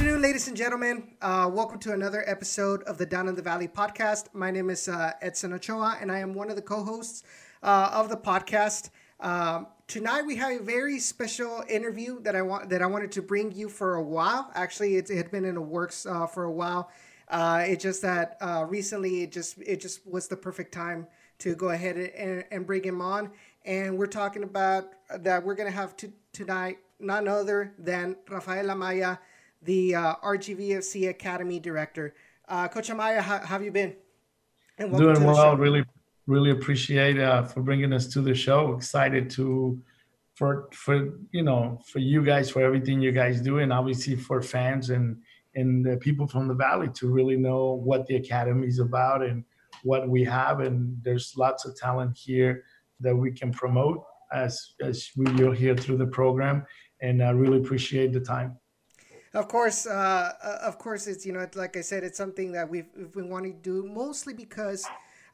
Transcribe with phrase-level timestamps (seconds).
[0.00, 1.02] afternoon, ladies and gentlemen.
[1.20, 4.28] Uh, welcome to another episode of the Down in the Valley podcast.
[4.32, 7.22] My name is uh, Edson Ochoa, and I am one of the co-hosts
[7.62, 8.88] uh, of the podcast.
[9.20, 13.20] Um, tonight we have a very special interview that I want that I wanted to
[13.20, 14.50] bring you for a while.
[14.54, 16.90] Actually, it, it had been in the works uh, for a while.
[17.28, 21.08] Uh, it's just that uh, recently it just it just was the perfect time
[21.40, 23.30] to go ahead and, and bring him on.
[23.66, 29.18] And we're talking about that we're have to, tonight none other than Rafael Amaya
[29.62, 32.14] the uh, RGVFC Academy Director.
[32.48, 33.94] Uh, Coach Amaya, how, how, have you been?
[34.78, 35.56] Doing well.
[35.56, 35.84] Really,
[36.26, 38.74] really appreciate uh, for bringing us to the show.
[38.74, 39.80] Excited to
[40.34, 44.40] for for you know for you guys for everything you guys do, and obviously for
[44.40, 45.18] fans and
[45.54, 49.44] and the people from the valley to really know what the academy is about and
[49.82, 50.60] what we have.
[50.60, 52.64] And there's lots of talent here
[53.00, 54.02] that we can promote
[54.32, 56.64] as as we will hear through the program.
[57.02, 58.59] And I really appreciate the time.
[59.32, 62.68] Of course, uh, uh, of course, it's you know, like I said, it's something that
[62.68, 64.84] we've, been wanting to do mostly because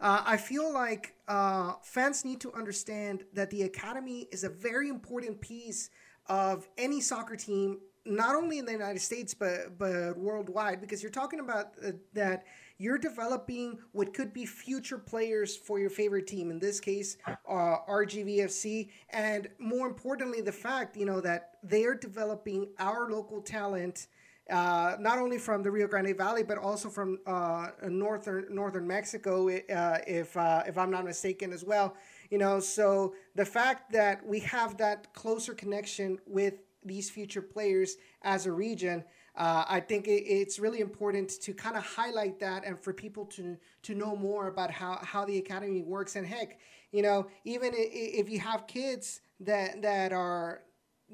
[0.02, 4.90] uh, I feel like uh, fans need to understand that the academy is a very
[4.90, 5.88] important piece
[6.26, 10.82] of any soccer team, not only in the United States but but worldwide.
[10.82, 12.44] Because you're talking about uh, that
[12.78, 16.50] you're developing what could be future players for your favorite team.
[16.50, 21.94] In this case, uh, RGVFC, and more importantly, the fact you know that they are
[21.94, 24.08] developing our local talent.
[24.48, 29.48] Uh, not only from the Rio Grande Valley, but also from uh, northern northern Mexico,
[29.48, 31.96] uh, if uh, if I'm not mistaken, as well.
[32.30, 37.96] You know, so the fact that we have that closer connection with these future players
[38.22, 39.02] as a region
[39.36, 43.26] uh, I think it, it's really important to kind of highlight that and for people
[43.26, 46.16] to to know more about how, how the academy works.
[46.16, 46.58] And heck,
[46.92, 50.62] you know, even if you have kids that that are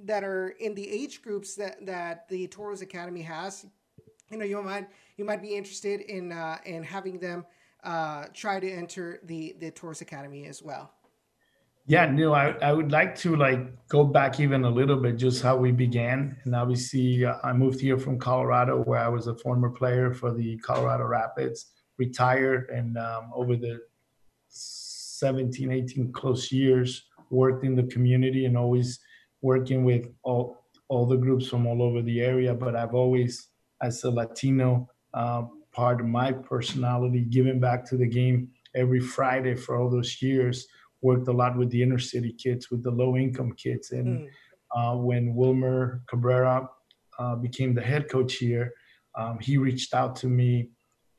[0.04, 3.66] that are in the age groups that that the Toros Academy has,
[4.30, 7.44] you know, you might you might be interested in uh, in having them
[7.82, 10.92] uh, try to enter the the Toros Academy as well.
[11.86, 15.42] Yeah, no, I, I would like to like go back even a little bit, just
[15.42, 16.36] how we began.
[16.44, 20.32] And obviously, uh, I moved here from Colorado, where I was a former player for
[20.32, 23.80] the Colorado Rapids, retired, and um, over the
[24.48, 29.00] 17, 18 close years, worked in the community and always
[29.40, 32.54] working with all all the groups from all over the area.
[32.54, 33.48] But I've always,
[33.80, 35.42] as a Latino, uh,
[35.72, 40.68] part of my personality, giving back to the game every Friday for all those years
[41.02, 43.90] worked a lot with the inner city kids, with the low income kids.
[43.90, 44.28] And mm.
[44.74, 46.68] uh, when Wilmer Cabrera
[47.18, 48.72] uh, became the head coach here,
[49.18, 50.70] um, he reached out to me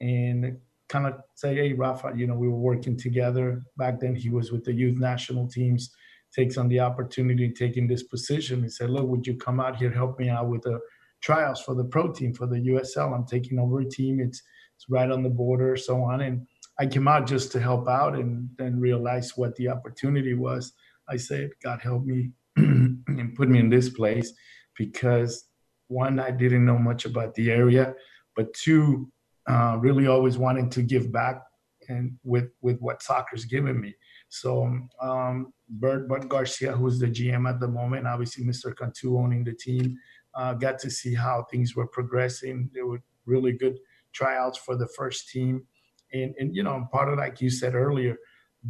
[0.01, 0.57] and
[0.89, 3.63] kind of said, Hey, Rafa, you know, we were working together.
[3.77, 5.93] Back then, he was with the youth national teams,
[6.33, 8.63] takes on the opportunity taking this position.
[8.63, 10.79] He said, Look, would you come out here, help me out with the
[11.21, 13.13] trials for the pro team, for the USL?
[13.13, 14.19] I'm taking over a team.
[14.19, 14.41] It's,
[14.75, 16.21] it's right on the border, so on.
[16.21, 16.47] And
[16.79, 20.73] I came out just to help out and then realized what the opportunity was.
[21.07, 24.33] I said, God help me and put me in this place
[24.77, 25.45] because
[25.87, 27.93] one, I didn't know much about the area,
[28.35, 29.11] but two,
[29.47, 31.41] uh, really always wanting to give back
[31.89, 33.93] and with with what soccer's given me.
[34.29, 38.75] So um, Bert Bert Garcia, who's the GM at the moment, obviously Mr.
[38.75, 39.97] Cantu owning the team,
[40.33, 42.69] uh, got to see how things were progressing.
[42.73, 43.77] There were really good
[44.13, 45.65] tryouts for the first team
[46.13, 48.17] and and you know part of like you said earlier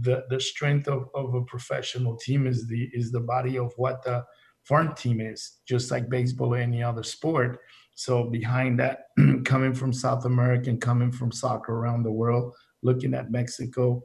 [0.01, 4.03] the the strength of, of a professional team is the is the body of what
[4.03, 4.23] the
[4.63, 7.59] farm team is just like baseball or any other sport.
[7.95, 9.07] So behind that
[9.45, 12.51] coming from south america and coming from soccer around the world
[12.81, 14.01] looking at mexico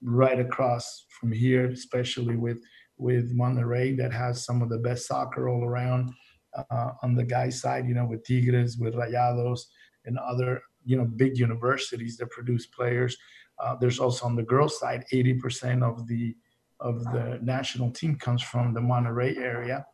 [0.00, 2.58] right across from here especially with
[2.98, 6.12] with monterrey that has some of the best soccer all around
[6.56, 9.62] uh, on the guy side you know with tigres with rayados
[10.04, 13.16] and other you know big universities that produce players.
[13.62, 16.34] Uh, there's also on the girls' side, 80% of the
[16.80, 19.86] of the national team comes from the Monterrey area,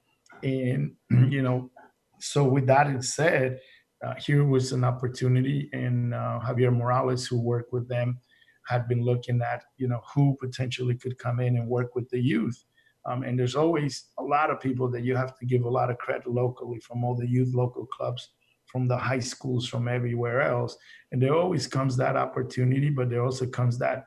[0.42, 1.70] and you know,
[2.18, 3.58] so with that said,
[4.04, 8.20] uh, here was an opportunity, and uh, Javier Morales, who worked with them,
[8.66, 12.20] had been looking at you know who potentially could come in and work with the
[12.20, 12.64] youth.
[13.06, 15.90] Um, and there's always a lot of people that you have to give a lot
[15.90, 18.28] of credit locally from all the youth local clubs
[18.70, 20.76] from the high schools from everywhere else.
[21.10, 24.04] And there always comes that opportunity but there also comes that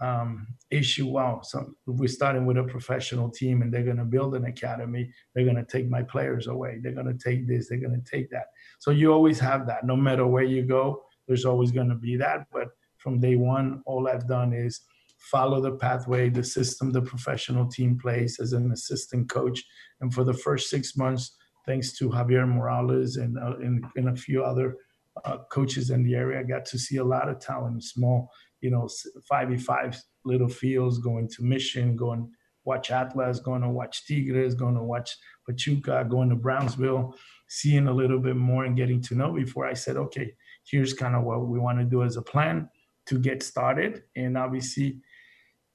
[0.00, 4.34] um, issue wow so we're starting with a professional team and they're going to build
[4.34, 6.80] an academy they're going to take my players away.
[6.82, 8.46] They're going to take this they're going to take that.
[8.78, 9.84] So you always have that.
[9.84, 12.46] No matter where you go there's always going to be that.
[12.52, 14.80] But from day one all i've done is
[15.18, 19.64] follow the pathway the system the professional team plays as an assistant coach.
[20.00, 24.16] And for the first six months thanks to Javier Morales and uh, and, and, a
[24.16, 24.76] few other
[25.24, 28.30] uh, coaches in the area, I got to see a lot of talent, small,
[28.60, 28.88] you know,
[29.30, 32.30] 5v5 little fields, going to Mission, going
[32.64, 35.16] watch Atlas, going to watch Tigres, going to watch
[35.48, 37.14] Pachuca, going to Brownsville,
[37.48, 40.34] seeing a little bit more and getting to know before I said, okay,
[40.64, 42.68] here's kind of what we want to do as a plan
[43.06, 44.02] to get started.
[44.16, 45.00] And obviously,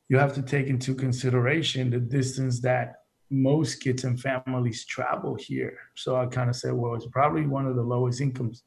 [0.10, 2.96] you have to take into consideration the distance that
[3.32, 5.78] most kids and families travel here.
[5.96, 8.64] So I kind of said, well, it's probably one of the lowest incomes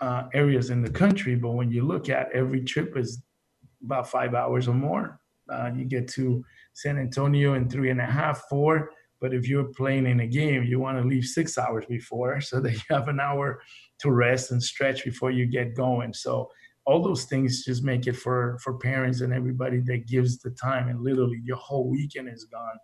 [0.00, 1.34] uh, areas in the country.
[1.34, 3.22] But when you look at every trip is
[3.84, 5.20] about five hours or more.
[5.50, 8.90] Uh, you get to San Antonio in three and a half, four.
[9.20, 12.60] But if you're playing in a game, you want to leave six hours before so
[12.60, 13.60] that you have an hour
[14.00, 16.12] to rest and stretch before you get going.
[16.12, 16.50] So
[16.86, 20.88] all those things just make it for for parents and everybody that gives the time.
[20.88, 22.78] And literally, your whole weekend is gone.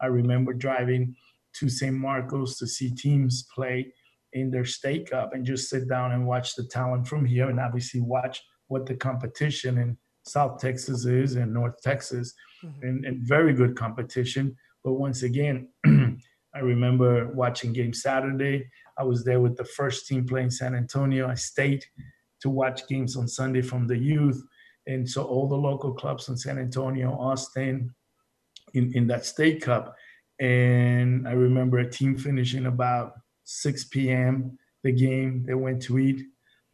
[0.00, 1.14] I remember driving
[1.54, 3.92] to San Marcos to see teams play
[4.32, 7.58] in their state cup and just sit down and watch the talent from here and
[7.58, 12.86] obviously watch what the competition in South Texas is and North Texas mm-hmm.
[12.86, 14.54] and, and very good competition.
[14.84, 18.68] But once again, I remember watching game Saturday.
[18.98, 21.28] I was there with the first team playing San Antonio.
[21.28, 21.84] I stayed
[22.40, 24.42] to watch games on Sunday from the youth.
[24.86, 27.94] And so all the local clubs in San Antonio, Austin,
[28.74, 29.94] in, in that state cup.
[30.40, 33.12] And I remember a team finishing about
[33.44, 34.58] 6 p.m.
[34.84, 35.44] the game.
[35.46, 36.22] They went to eat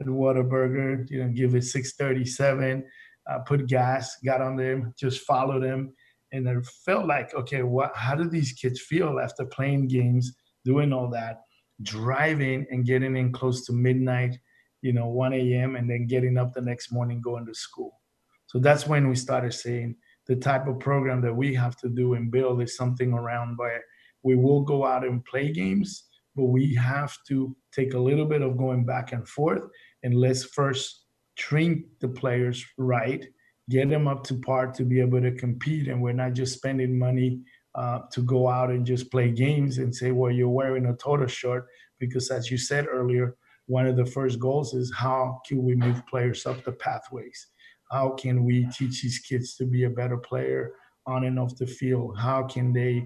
[0.00, 2.84] at Whataburger, you know, give it 637,
[3.30, 5.94] uh, put gas, got on them, just followed them
[6.34, 7.92] and I felt like, okay, what?
[7.94, 11.42] How do these kids feel after playing games, doing all that,
[11.82, 14.36] driving and getting in close to midnight,
[14.82, 15.76] you know, 1 a.m.
[15.76, 18.00] and then getting up the next morning going to school.
[18.46, 19.94] So that's when we started saying
[20.26, 23.82] the type of program that we have to do and build is something around where
[24.22, 26.04] we will go out and play games,
[26.34, 29.62] but we have to take a little bit of going back and forth
[30.02, 31.04] and let's first
[31.36, 33.26] train the players right
[33.70, 36.98] get them up to par to be able to compete and we're not just spending
[36.98, 37.40] money
[37.74, 41.32] uh, to go out and just play games and say well you're wearing a Toros
[41.32, 41.66] shirt
[41.98, 43.36] because as you said earlier
[43.66, 47.48] one of the first goals is how can we move players up the pathways
[47.90, 50.72] how can we teach these kids to be a better player
[51.06, 53.04] on and off the field how can they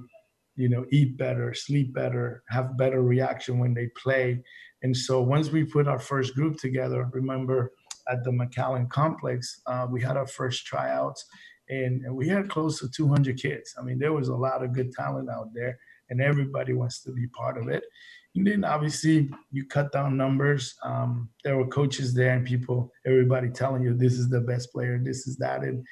[0.56, 4.40] you know eat better sleep better have better reaction when they play
[4.82, 7.72] and so once we put our first group together remember
[8.08, 11.24] at the McAllen complex, uh, we had our first tryouts,
[11.68, 13.74] and, and, we had close to 200 kids.
[13.78, 15.78] I mean, there was a lot of good talent out there,
[16.08, 17.84] and everybody wants to be part of it.
[18.38, 20.76] And then obviously you cut down numbers.
[20.84, 24.98] Um, there were coaches there and people, everybody telling you this is the best player,
[25.02, 25.84] this is that, and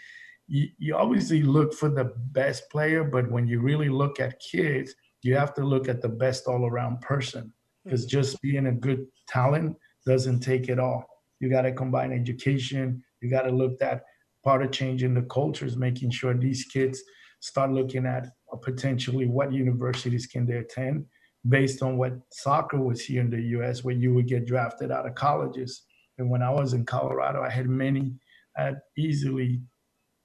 [0.47, 4.95] you, you obviously look for the best player, but when you really look at kids,
[5.23, 7.53] you have to look at the best all around person
[7.85, 8.21] because mm-hmm.
[8.21, 9.77] just being a good talent
[10.07, 11.05] doesn't take it all
[11.41, 13.03] you got to combine education.
[13.21, 14.05] You got to look at
[14.45, 17.03] part of changing the cultures, making sure these kids
[17.41, 18.29] start looking at
[18.63, 21.05] potentially what universities can they attend
[21.49, 25.07] based on what soccer was here in the US, where you would get drafted out
[25.07, 25.83] of colleges.
[26.19, 28.15] And when I was in Colorado, I had many,
[28.57, 29.61] I had easily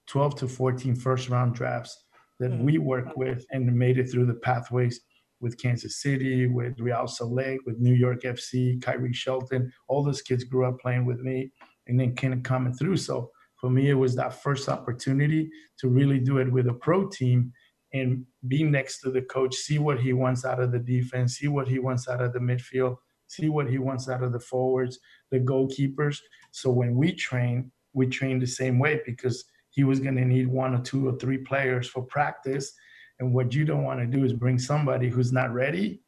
[0.08, 2.06] 12 to 14 first round drafts
[2.40, 2.84] that we mm.
[2.84, 5.02] worked with and made it through the pathways
[5.42, 9.72] with Kansas City, with Real Salt Lake, with New York FC, Khiry Shelton.
[9.88, 11.52] All those kids grew up playing with me
[11.88, 12.98] and then kind of coming through.
[12.98, 17.08] So for me, it was that first opportunity to really do it with a pro
[17.10, 17.52] team
[17.94, 21.48] and be next to the coach, see what he wants out of the defense, see
[21.48, 25.00] what he wants out of the midfield, see what he wants out of the forwards,
[25.30, 26.20] the goalkeepers.
[26.52, 30.48] So when we train, we train the same way because he was going to need
[30.48, 32.74] one or two or three players for practice
[33.22, 36.02] and what you don't want to do is bring somebody who's not ready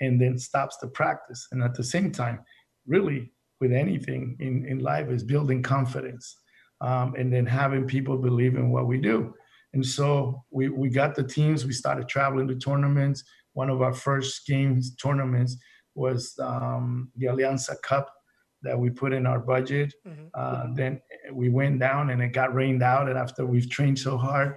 [0.00, 1.48] and then stops the practice.
[1.50, 2.38] And at the same time,
[2.86, 6.38] really, with anything in, in life, is building confidence
[6.80, 9.34] um, and then having people believe in what we do.
[9.74, 13.24] And so we, we got the teams, we started traveling to tournaments.
[13.54, 15.56] One of our first games, tournaments,
[15.94, 18.12] was um, the Alianza Cup
[18.62, 19.92] that we put in our budget.
[20.06, 20.26] Mm-hmm.
[20.34, 21.00] Uh, then
[21.32, 23.08] we went down and it got rained out.
[23.08, 24.56] And after we've trained so hard,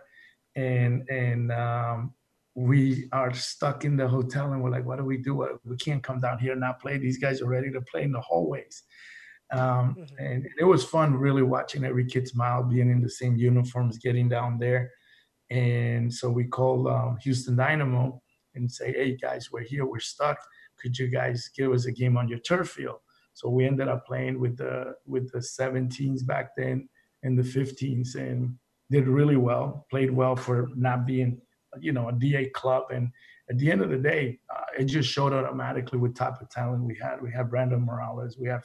[0.55, 2.13] and and um,
[2.55, 5.59] we are stuck in the hotel and we're like, what do we do?
[5.65, 6.97] We can't come down here and not play.
[6.97, 8.83] These guys are ready to play in the hallways.
[9.51, 10.15] Um, mm-hmm.
[10.17, 14.29] And it was fun really watching every kid smile, being in the same uniforms, getting
[14.29, 14.91] down there.
[15.49, 18.21] And so we called um, Houston Dynamo
[18.55, 20.37] and say, hey guys, we're here, we're stuck.
[20.81, 22.99] Could you guys give us a game on your turf field?
[23.33, 26.87] So we ended up playing with the with the 17s back then
[27.23, 28.55] and the 15s, and
[28.89, 31.41] did really well, played well for not being
[31.79, 32.85] you know, a DA club.
[32.91, 33.09] And
[33.49, 36.83] at the end of the day, uh, it just showed automatically what type of talent
[36.83, 37.21] we had.
[37.21, 38.63] We had Brandon Morales, we have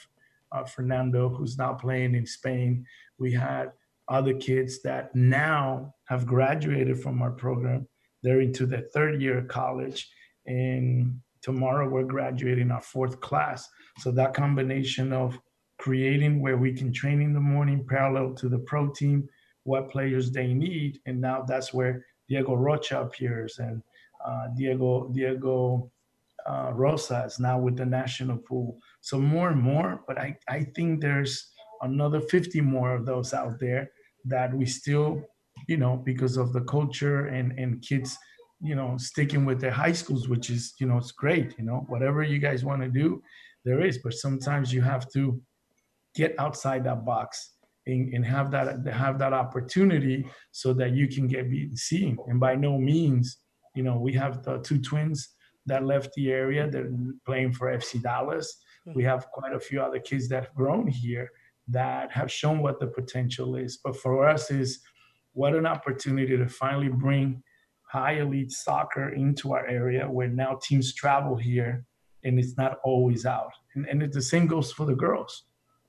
[0.53, 2.85] uh, Fernando, who's now playing in Spain.
[3.19, 3.73] We had
[4.11, 7.89] other kids that now have graduated from our program.
[8.23, 10.11] They're into their third year of college.
[10.47, 13.69] And tomorrow we're graduating our fourth class.
[13.99, 15.39] So that combination of
[15.79, 19.29] creating where we can train in the morning parallel to the pro team,
[19.63, 20.99] what players they need.
[21.07, 23.83] And now that's where Diego Rocha appears and
[24.25, 25.91] uh, Diego Diego
[26.47, 28.79] uh, Rosa is now with the national pool.
[29.01, 31.51] So more and more, but I, I think there's
[31.83, 33.91] another 50 more of those out there
[34.25, 35.23] that we still,
[35.69, 38.17] you know, because of the culture and, and kids,
[38.61, 41.85] you know, sticking with their high schools, which is, you know, it's great, you know,
[41.89, 43.23] whatever you guys want to do,
[43.65, 45.41] there is, but sometimes you have to
[46.15, 47.55] get outside that box
[47.87, 52.17] and, and have that have that opportunity so that you can get seen.
[52.27, 53.39] And by no means,
[53.75, 55.37] you know, we have the two twins
[55.67, 56.69] that left the area.
[56.69, 56.91] They're
[57.27, 58.57] playing for FC Dallas.
[58.85, 58.93] Hmm.
[58.95, 61.31] We have quite a few other kids that have grown here
[61.71, 63.79] that have shown what the potential is.
[63.83, 64.81] But for us is
[65.33, 67.43] what an opportunity to finally bring
[67.83, 71.85] high elite soccer into our area where now teams travel here
[72.25, 73.53] and it's not always out.
[73.75, 75.45] And, and the same goes for the girls.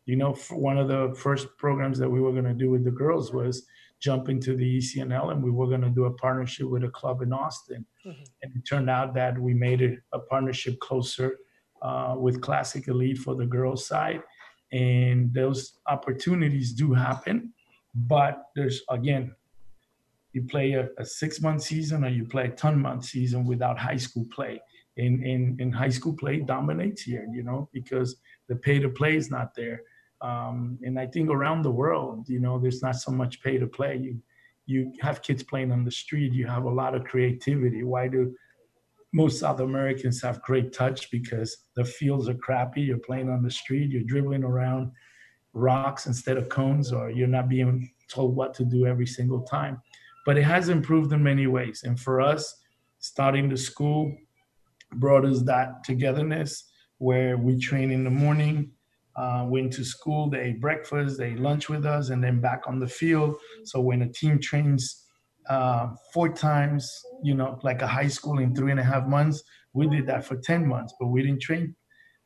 [0.05, 2.91] You know, one of the first programs that we were going to do with the
[2.91, 3.65] girls was
[3.99, 7.21] jump into the ECNL and we were going to do a partnership with a club
[7.21, 7.85] in Austin.
[8.05, 8.23] Mm-hmm.
[8.41, 11.37] And it turned out that we made it a partnership closer
[11.83, 14.21] uh, with Classic Elite for the girls' side.
[14.71, 17.53] And those opportunities do happen.
[17.93, 19.35] But there's, again,
[20.33, 23.77] you play a, a six month season or you play a 10 month season without
[23.77, 24.61] high school play.
[24.97, 28.17] In, in, in high school play dominates here, you know, because
[28.49, 29.81] the pay to play is not there.
[30.21, 33.67] Um, and I think around the world, you know, there's not so much pay to
[33.67, 33.95] play.
[33.97, 34.21] You
[34.67, 36.33] you have kids playing on the street.
[36.33, 37.83] You have a lot of creativity.
[37.83, 38.33] Why do
[39.13, 41.11] most South Americans have great touch?
[41.11, 42.81] Because the fields are crappy.
[42.81, 43.91] You're playing on the street.
[43.91, 44.91] You're dribbling around
[45.53, 49.81] rocks instead of cones, or you're not being told what to do every single time.
[50.25, 51.81] But it has improved in many ways.
[51.83, 52.61] And for us,
[52.99, 54.15] starting the school
[54.93, 58.71] brought us that togetherness where we train in the morning
[59.15, 62.63] uh, went to school, they ate breakfast, they ate lunch with us, and then back
[62.67, 63.35] on the field.
[63.65, 65.07] So when a team trains
[65.49, 66.91] uh, four times,
[67.23, 69.43] you know, like a high school in three and a half months,
[69.73, 71.75] we did that for 10 months, but we didn't train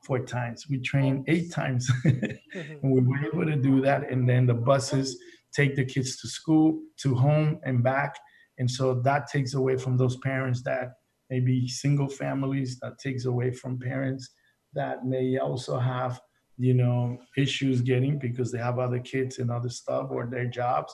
[0.04, 0.66] four times.
[0.70, 1.90] We trained eight times.
[2.06, 4.12] and we were able to do that.
[4.12, 5.18] And then the buses
[5.54, 8.16] take the kids to school, to home, and back.
[8.58, 10.90] And so that takes away from those parents that
[11.30, 14.30] maybe single families, that takes away from parents
[14.76, 16.20] that may also have
[16.58, 20.94] you know issues getting because they have other kids and other stuff or their jobs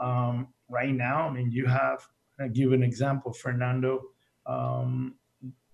[0.00, 2.06] um, right now i mean you have
[2.40, 4.02] i give an example fernando
[4.46, 5.14] um,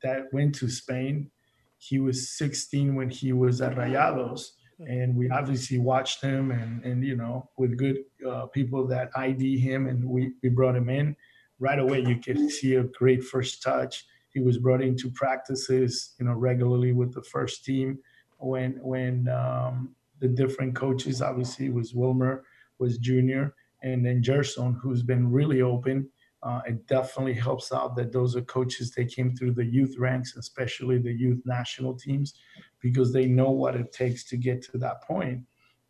[0.05, 1.31] that went to spain.
[1.79, 7.05] He was 16 when he was at rayados and we obviously watched him and, and
[7.05, 7.99] you know with good
[8.29, 11.17] uh, people that id him and we, we brought him in.
[11.59, 14.05] Right away you could see a great first touch.
[14.29, 17.99] He was brought into practices you know regularly with the first team
[18.39, 22.45] when when um, the different coaches obviously was Wilmer
[22.79, 26.09] was junior and then Gerson who's been really open.
[26.43, 30.37] Uh, it definitely helps out that those are coaches they came through the youth ranks,
[30.37, 32.35] especially the youth national teams,
[32.81, 35.41] because they know what it takes to get to that point.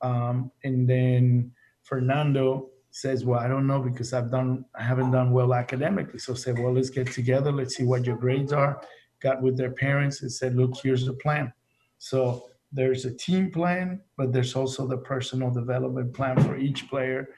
[0.03, 1.51] Um, and then
[1.83, 6.35] Fernando says, "Well, I don't know because I've done I haven't done well academically." So
[6.35, 7.51] say, "Well, let's get together.
[7.51, 8.81] Let's see what your grades are."
[9.21, 11.53] Got with their parents and said, "Look, here's the plan."
[11.99, 17.29] So there's a team plan, but there's also the personal development plan for each player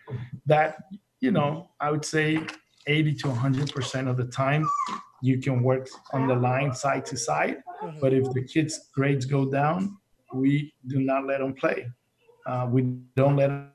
[0.46, 0.78] that,
[1.20, 2.40] you know, I would say
[2.86, 4.68] 80 to 100% of the time
[5.22, 7.58] you can work on the line side to side.
[7.82, 8.00] Mm-hmm.
[8.00, 9.98] But if the kids' grades go down,
[10.32, 11.86] we do not let them play.
[12.46, 12.82] Uh, we
[13.14, 13.70] don't let them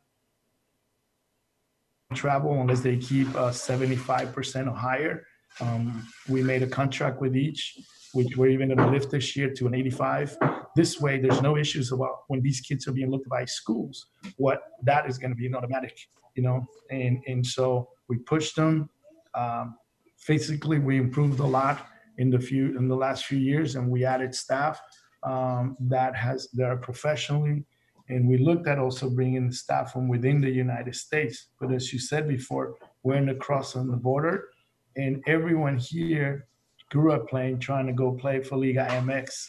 [2.13, 5.25] travel unless they keep uh, 75% or higher.
[5.59, 7.77] Um, we made a contract with each
[8.13, 10.37] which we're even going to lift this year to an 85.
[10.75, 14.61] This way, there's no issues about when these kids are being looked by schools, what
[14.83, 15.97] that is going to be an automatic,
[16.35, 16.65] you know.
[16.89, 18.89] And and so we pushed them.
[19.33, 19.75] Um,
[20.17, 21.87] physically, we improved a lot
[22.17, 24.79] in the few in the last few years, and we added staff
[25.23, 27.65] um, that has that are professionally.
[28.09, 31.47] And we looked at also bringing staff from within the United States.
[31.59, 34.49] But as you said before, we're in the cross on the border,
[34.95, 36.47] and everyone here
[36.89, 39.47] grew up playing, trying to go play for Liga MX.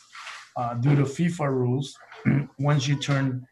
[0.57, 1.97] Uh, due to FIFA rules,
[2.59, 3.47] once you turn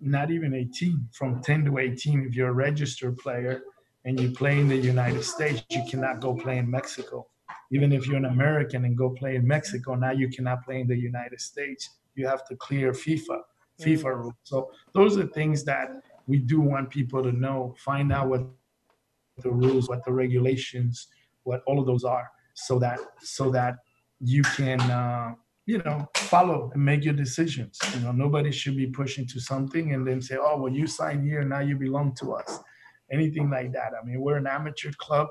[0.00, 3.62] not even 18, from 10 to 18, if you're a registered player
[4.04, 7.26] and you play in the United States, you cannot go play in Mexico.
[7.72, 10.86] Even if you're an American and go play in Mexico, now you cannot play in
[10.86, 11.90] the United States.
[12.14, 13.40] You have to clear FIFA,
[13.80, 14.16] FIFA mm.
[14.16, 14.34] rules.
[14.44, 15.88] So those are things that
[16.26, 18.46] we do want people to know, find out what
[19.42, 21.08] the rules, what the regulations,
[21.42, 23.76] what all of those are, so that so that
[24.20, 25.34] you can uh,
[25.66, 27.78] you know follow and make your decisions.
[27.94, 31.24] You know, nobody should be pushing to something and then say, "Oh, well, you signed
[31.24, 32.60] here, now you belong to us."
[33.10, 33.92] Anything like that.
[34.00, 35.28] I mean, we're an amateur club,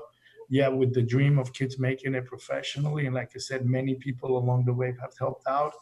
[0.48, 4.38] yeah, with the dream of kids making it professionally, and like I said, many people
[4.38, 5.74] along the way have helped out.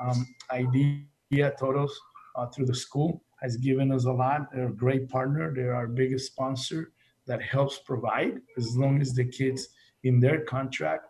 [0.00, 1.98] Um, IDEA Toros
[2.36, 4.52] uh, through the school has given us a lot.
[4.52, 5.52] They're a great partner.
[5.54, 6.92] They're our biggest sponsor
[7.26, 9.68] that helps provide as long as the kids
[10.04, 11.06] in their contract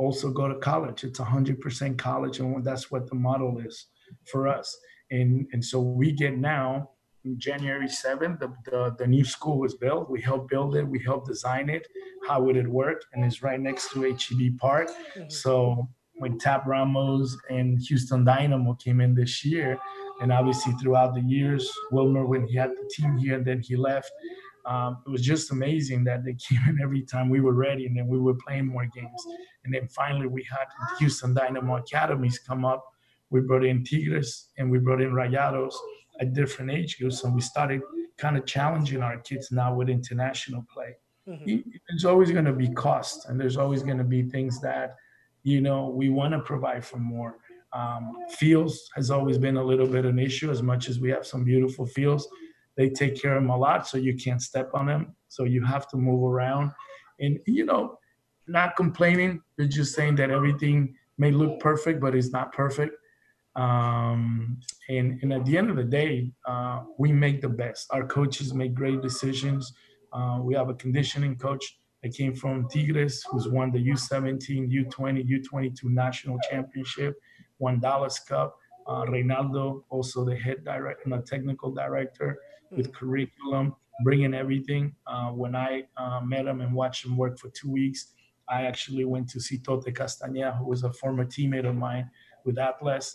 [0.00, 1.04] also go to college.
[1.04, 3.86] It's 100% college, and that's what the model is
[4.30, 4.68] for us.
[5.10, 6.90] And and so we get now
[7.36, 10.08] January 7th, the, the, the, new school was built.
[10.08, 11.86] We helped build it, we helped design it.
[12.26, 13.02] How would it work?
[13.12, 14.88] And it's right next to HEB Park.
[14.88, 15.28] Mm-hmm.
[15.28, 19.78] So when Tab Ramos and Houston Dynamo came in this year,
[20.22, 23.76] and obviously throughout the years, Wilmer, when he had the team here, and then he
[23.76, 24.10] left,
[24.66, 27.96] um, it was just amazing that they came in every time we were ready and
[27.96, 29.26] then we were playing more games.
[29.64, 30.66] And then finally we had
[30.98, 32.84] Houston Dynamo Academies come up.
[33.30, 35.74] We brought in Tigres and we brought in Rayados
[36.20, 37.24] at different age groups.
[37.24, 37.80] And we started
[38.18, 40.96] kind of challenging our kids now with international play.
[41.28, 41.70] Mm-hmm.
[41.88, 44.96] There's always going to be cost and there's always going to be things that,
[45.42, 47.36] you know, we want to provide for more.
[47.72, 51.24] Um, fields has always been a little bit an issue as much as we have
[51.24, 52.26] some beautiful fields
[52.76, 55.14] they take care of them a lot, so you can't step on them.
[55.28, 56.72] So you have to move around,
[57.20, 57.98] and you know,
[58.46, 59.42] not complaining.
[59.56, 62.96] You're just saying that everything may look perfect, but it's not perfect.
[63.56, 67.86] Um, and and at the end of the day, uh, we make the best.
[67.90, 69.72] Our coaches make great decisions.
[70.12, 75.28] Uh, we have a conditioning coach that came from Tigres, who's won the U17, U20,
[75.28, 77.14] U22 national championship,
[77.58, 78.56] won Dallas Cup.
[78.86, 82.38] Uh, Reynaldo, also the head director and the technical director
[82.70, 84.94] with curriculum, bringing everything.
[85.06, 88.12] Uh, when I uh, met him and watched him work for two weeks,
[88.48, 92.10] I actually went to see Tote Castañeda, who was a former teammate of mine
[92.44, 93.14] with Atlas.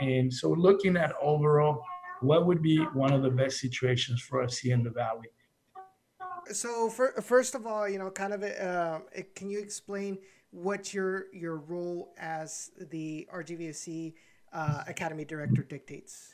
[0.00, 1.82] And so, looking at overall,
[2.20, 5.28] what would be one of the best situations for us here in the Valley?
[6.52, 9.00] So, for, first of all, you know, kind of, uh,
[9.34, 10.18] can you explain
[10.50, 14.14] what your your role as the RGVFC
[14.52, 16.32] uh, Academy Director dictates?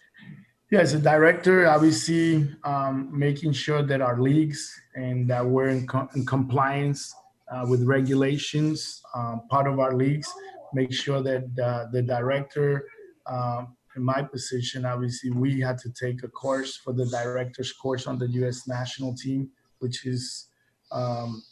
[0.70, 5.84] Yeah, as a director, obviously um, making sure that our leagues and that we're in,
[5.84, 7.12] co- in compliance
[7.50, 10.32] uh, with regulations, um, part of our leagues,
[10.72, 12.86] make sure that uh, the director,
[13.26, 18.06] um, in my position, obviously we had to take a course for the director's course
[18.06, 18.68] on the U.S.
[18.68, 20.46] national team, which is
[20.92, 21.42] um,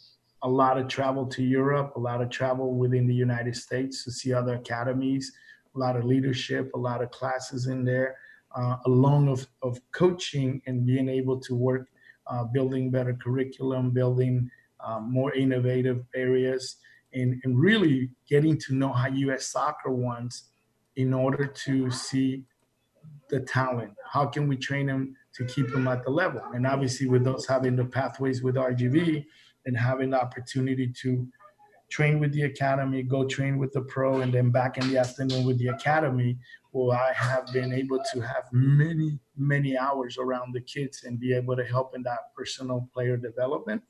[0.43, 4.11] a lot of travel to Europe, a lot of travel within the United States to
[4.11, 5.29] see other academies,
[5.75, 8.15] a lot of leadership, a lot of classes in there
[8.55, 11.87] uh, along of, of coaching and being able to work
[12.27, 14.49] uh, building better curriculum, building
[14.85, 16.77] um, more innovative areas,
[17.13, 19.47] and, and really getting to know how U.S.
[19.47, 20.49] soccer wants
[20.95, 22.43] in order to see
[23.29, 23.93] the talent.
[24.07, 26.41] How can we train them to keep them at the level?
[26.53, 29.25] And obviously, with those having the pathways with RGV
[29.65, 31.27] and having the opportunity to
[31.89, 35.45] train with the academy, go train with the pro, and then back in the afternoon
[35.45, 36.37] with the academy,
[36.71, 41.33] well, I have been able to have many, many hours around the kids and be
[41.33, 43.81] able to help in that personal player development,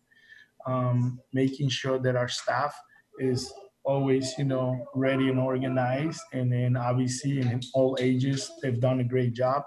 [0.66, 2.74] um, making sure that our staff
[3.20, 3.52] is
[3.84, 6.22] always, you know, ready and organized.
[6.34, 9.64] And then obviously in all ages, they've done a great job.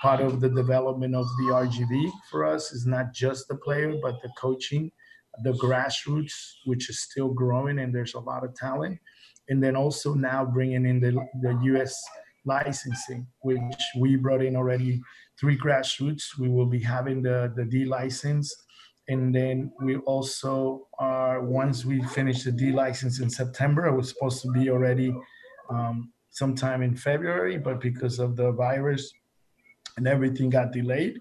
[0.00, 4.20] Part of the development of the RGV for us is not just the player, but
[4.22, 4.90] the coaching
[5.42, 8.98] the grassroots, which is still growing and there's a lot of talent.
[9.48, 12.02] And then also now bringing in the, the US
[12.44, 15.00] licensing, which we brought in already
[15.40, 16.38] three grassroots.
[16.38, 18.54] We will be having the, the D license.
[19.08, 24.08] And then we also are, once we finish the D license in September, it was
[24.08, 25.14] supposed to be already
[25.68, 29.12] um, sometime in February, but because of the virus
[29.96, 31.20] and everything got delayed,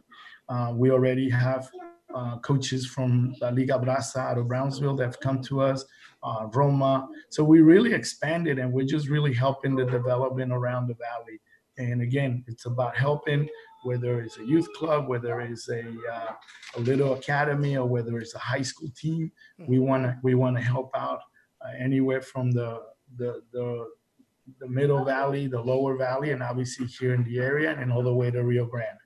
[0.50, 1.70] uh, we already have
[2.16, 5.84] uh, coaches from La Liga Brasa out of Brownsville that have come to us,
[6.24, 7.08] uh, Roma.
[7.30, 11.40] So we really expanded and we're just really helping the development around the valley.
[11.78, 13.50] And again, it's about helping
[13.84, 16.34] whether it's a youth club, whether it's a, uh,
[16.76, 19.32] a little academy, or whether it's a high school team.
[19.58, 19.86] We mm-hmm.
[19.86, 21.20] want to we want to help out
[21.62, 22.82] uh, anywhere from the,
[23.18, 23.88] the the
[24.60, 28.14] the middle valley, the lower valley, and obviously here in the area, and all the
[28.14, 28.98] way to Rio Grande.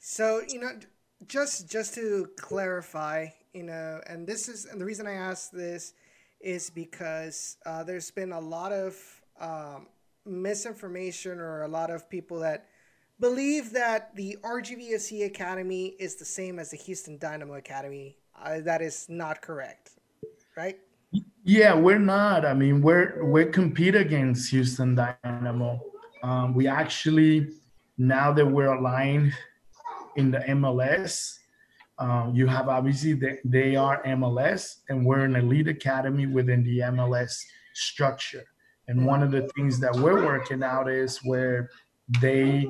[0.00, 0.70] So you know,
[1.26, 5.94] just just to clarify, you know, and this is and the reason I ask this
[6.40, 8.94] is because uh, there's been a lot of
[9.40, 9.86] um,
[10.26, 12.66] misinformation or a lot of people that
[13.18, 18.18] believe that the RGVFC Academy is the same as the Houston Dynamo Academy.
[18.38, 19.92] Uh, that is not correct,
[20.54, 20.78] right?
[21.42, 22.44] Yeah, we're not.
[22.44, 25.80] I mean, we're we compete against Houston Dynamo.
[26.22, 27.48] Um, we actually
[27.96, 29.32] now that we're aligned
[30.16, 31.38] in the MLS,
[31.98, 36.80] um, you have obviously they, they are MLS, and we're an elite academy within the
[36.80, 37.42] MLS
[37.74, 38.44] structure.
[38.88, 41.70] And one of the things that we're working out is where
[42.20, 42.66] they,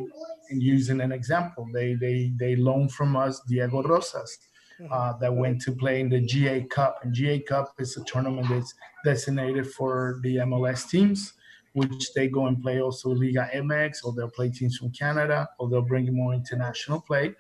[0.51, 4.39] using an example, they they they loan from us Diego Rosas.
[4.81, 4.93] Mm-hmm.
[4.93, 6.99] Uh, that went to play in the GA Cup.
[7.03, 8.75] And GA Cup is a tournament that's
[9.07, 11.33] designated for the MLS teams,
[11.73, 15.71] which they go and play also Liga MX, or they'll play teams from Canada, or
[15.71, 17.35] they'll bring more international play.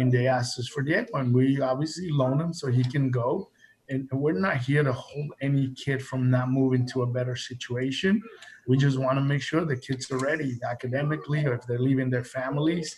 [0.00, 3.50] And they asked us for Diego, and we obviously loan him so he can go.
[3.88, 8.22] And we're not here to hold any kid from not moving to a better situation.
[8.66, 12.08] We just want to make sure the kids are ready academically, or if they're leaving
[12.08, 12.96] their families,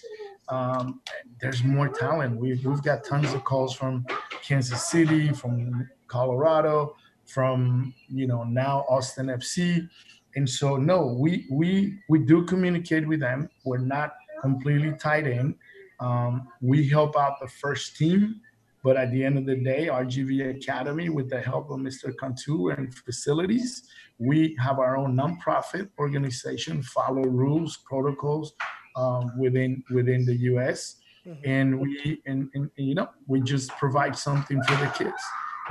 [0.49, 1.01] um,
[1.41, 2.39] there's more talent.
[2.39, 4.07] We've, we've got tons of calls from
[4.43, 6.95] Kansas City, from Colorado,
[7.27, 9.89] from you know now Austin FC,
[10.37, 13.49] and so no, we we we do communicate with them.
[13.65, 15.57] We're not completely tied in.
[16.01, 18.41] Um, we help out the first team,
[18.83, 22.13] but at the end of the day, RGV Academy, with the help of Mr.
[22.19, 28.55] Cantu and facilities, we have our own nonprofit organization, follow rules, protocols,
[28.97, 30.97] um, within within the U.S.
[31.27, 31.51] Mm-hmm.
[31.51, 35.23] And we and, and, and you know we just provide something for the kids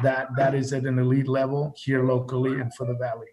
[0.01, 3.27] that that is at an elite level here locally and for the valley.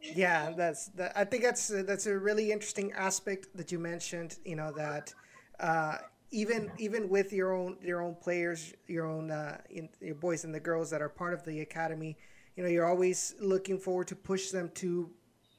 [0.00, 1.12] Yeah, that's that.
[1.16, 4.38] I think that's that's a really interesting aspect that you mentioned.
[4.44, 5.12] You know that
[5.60, 5.98] uh,
[6.30, 9.60] even even with your own your own players, your own uh,
[10.00, 12.16] your boys and the girls that are part of the academy,
[12.56, 15.10] you know you're always looking forward to push them to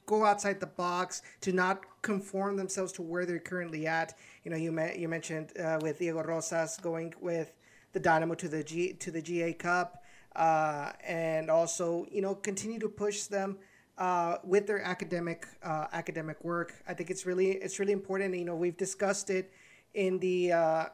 [0.06, 4.14] go outside the box, to not conform themselves to where they're currently at.
[4.44, 7.52] You know, you you mentioned uh, with Diego Rosas going with
[7.92, 10.02] the Dynamo to the G to the GA Cup,
[10.36, 13.58] uh, and also you know continue to push them
[13.98, 16.74] uh, with their academic uh, academic work.
[16.88, 18.34] I think it's really it's really important.
[18.36, 19.52] You know, we've discussed it
[19.94, 20.84] in the uh,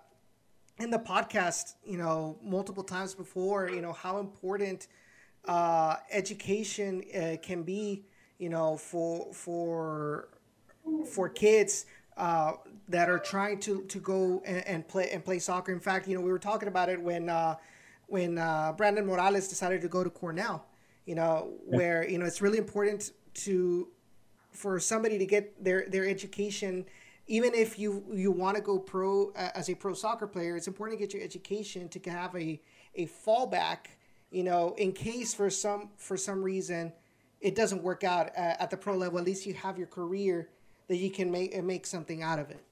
[0.78, 1.74] in the podcast.
[1.84, 3.70] You know, multiple times before.
[3.70, 4.88] You know how important
[5.46, 7.02] uh, education
[7.42, 8.04] can be
[8.38, 10.28] you know, for for
[11.06, 12.52] for kids uh,
[12.88, 15.72] that are trying to to go and, and, play and play soccer.
[15.72, 17.56] In fact, you know, we were talking about it when uh,
[18.06, 20.64] when uh, Brandon Morales decided to go to Cornell.
[21.04, 23.88] You know, where you know it's really important to
[24.52, 26.86] for somebody to get their their education
[27.28, 30.66] even if you you want to go pro uh, as a pro soccer player it's
[30.66, 32.60] important to get your education to have a
[32.96, 33.86] a fallback
[34.30, 36.92] you know in case for some for some reason
[37.40, 40.48] it doesn't work out at, the pro level, at least you have your career
[40.88, 42.64] that you can make make something out of it.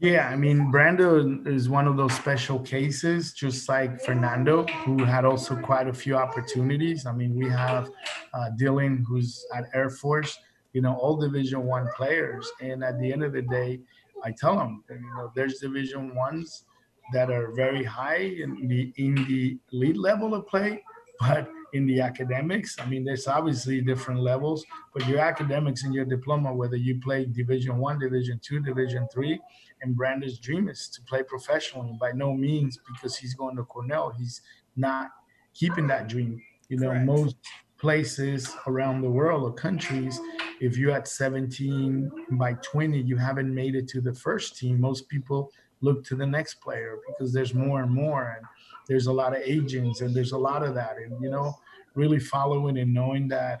[0.00, 5.26] Yeah, I mean, Brando is one of those special cases, just like Fernando, who had
[5.26, 7.04] also quite a few opportunities.
[7.04, 7.90] I mean, we have
[8.32, 10.38] uh, Dylan, who's at Air Force,
[10.72, 13.80] you know, all Division One players, and at the end of the day,
[14.24, 16.64] I tell them, you know, there's Division Ones
[17.12, 20.82] that are very high in the in the elite level of play,
[21.18, 22.76] but in the academics.
[22.80, 27.24] I mean, there's obviously different levels, but your academics and your diploma, whether you play
[27.26, 29.40] Division One, Division Two, Division Three,
[29.82, 31.96] and Brandon's dream is to play professionally.
[32.00, 34.40] By no means because he's going to Cornell, he's
[34.76, 35.10] not
[35.54, 36.40] keeping that dream.
[36.68, 37.06] You know, Correct.
[37.06, 37.36] most
[37.78, 40.20] places around the world or countries,
[40.60, 44.80] if you're at 17 by 20, you haven't made it to the first team.
[44.80, 48.36] Most people look to the next player because there's more and more.
[48.36, 48.46] And
[48.90, 51.56] there's a lot of agents and there's a lot of that and you know
[51.94, 53.60] really following and knowing that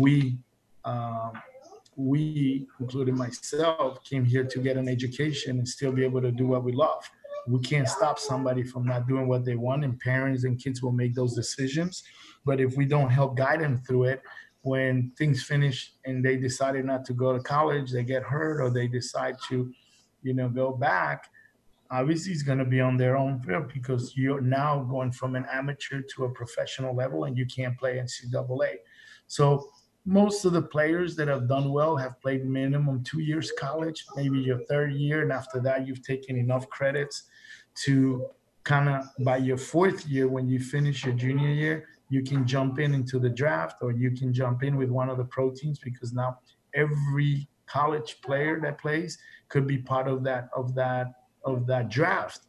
[0.00, 0.38] we
[0.86, 1.32] um,
[1.96, 6.46] we including myself came here to get an education and still be able to do
[6.46, 7.08] what we love
[7.46, 10.92] we can't stop somebody from not doing what they want and parents and kids will
[10.92, 12.02] make those decisions
[12.46, 14.22] but if we don't help guide them through it
[14.62, 18.70] when things finish and they decided not to go to college they get hurt or
[18.70, 19.72] they decide to
[20.22, 21.30] you know go back
[21.90, 25.44] obviously it's going to be on their own field because you're now going from an
[25.52, 28.76] amateur to a professional level and you can't play NCAA.
[29.26, 29.68] So
[30.06, 34.38] most of the players that have done well have played minimum two years college, maybe
[34.38, 37.24] your third year, and after that you've taken enough credits
[37.84, 38.26] to
[38.64, 42.78] kind of by your fourth year when you finish your junior year, you can jump
[42.78, 45.78] in into the draft or you can jump in with one of the pro teams
[45.78, 46.38] because now
[46.74, 49.16] every college player that plays
[49.48, 51.12] could be part of that of that
[51.44, 52.40] of that draft.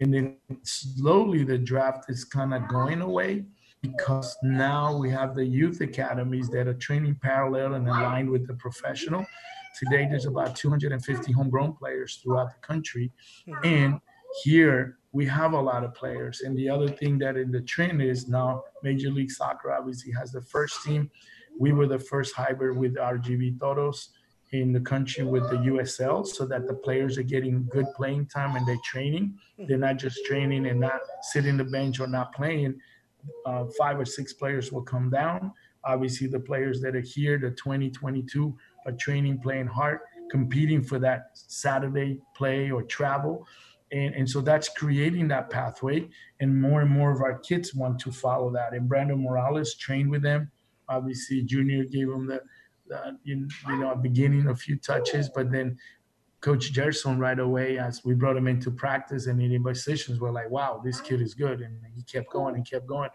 [0.00, 3.44] And then slowly the draft is kind of going away
[3.82, 8.54] because now we have the youth academies that are training parallel and aligned with the
[8.54, 9.24] professional.
[9.78, 13.12] Today, there's about 250 homegrown players throughout the country.
[13.46, 13.66] Mm-hmm.
[13.66, 14.00] And
[14.42, 16.42] here we have a lot of players.
[16.42, 20.32] And the other thing that in the trend is now Major League Soccer obviously has
[20.32, 21.10] the first team.
[21.58, 24.10] We were the first hybrid with RGV Toros
[24.52, 28.56] in the country with the USL so that the players are getting good playing time
[28.56, 29.38] and they're training.
[29.58, 32.76] They're not just training and not sitting the bench or not playing.
[33.46, 35.52] Uh, five or six players will come down.
[35.84, 41.30] Obviously, the players that are here, the 2022, are training, playing hard, competing for that
[41.34, 43.46] Saturday play or travel.
[43.92, 46.08] And, and so that's creating that pathway.
[46.40, 48.72] And more and more of our kids want to follow that.
[48.72, 50.50] And Brandon Morales trained with them.
[50.88, 52.40] Obviously, Junior gave him the
[52.94, 55.78] uh, you, you know, beginning a few touches, but then
[56.40, 60.50] Coach Gerson right away, as we brought him into practice and in positions, we're like,
[60.50, 61.60] wow, this kid is good.
[61.60, 63.10] And he kept going and kept going.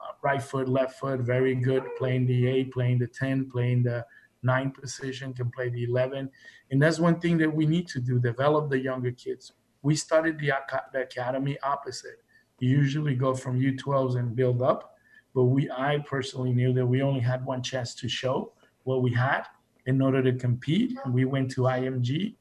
[0.00, 4.04] Uh, right foot, left foot, very good, playing the eight, playing the 10, playing the
[4.42, 6.28] nine position, can play the 11.
[6.70, 9.52] And that's one thing that we need to do, develop the younger kids.
[9.84, 10.50] We started the,
[10.94, 12.24] the academy opposite.
[12.58, 14.94] You usually go from U12s and build up,
[15.34, 19.12] but we, I personally knew that we only had one chance to show what we
[19.12, 19.42] had
[19.84, 20.96] in order to compete.
[21.04, 22.34] And We went to IMG,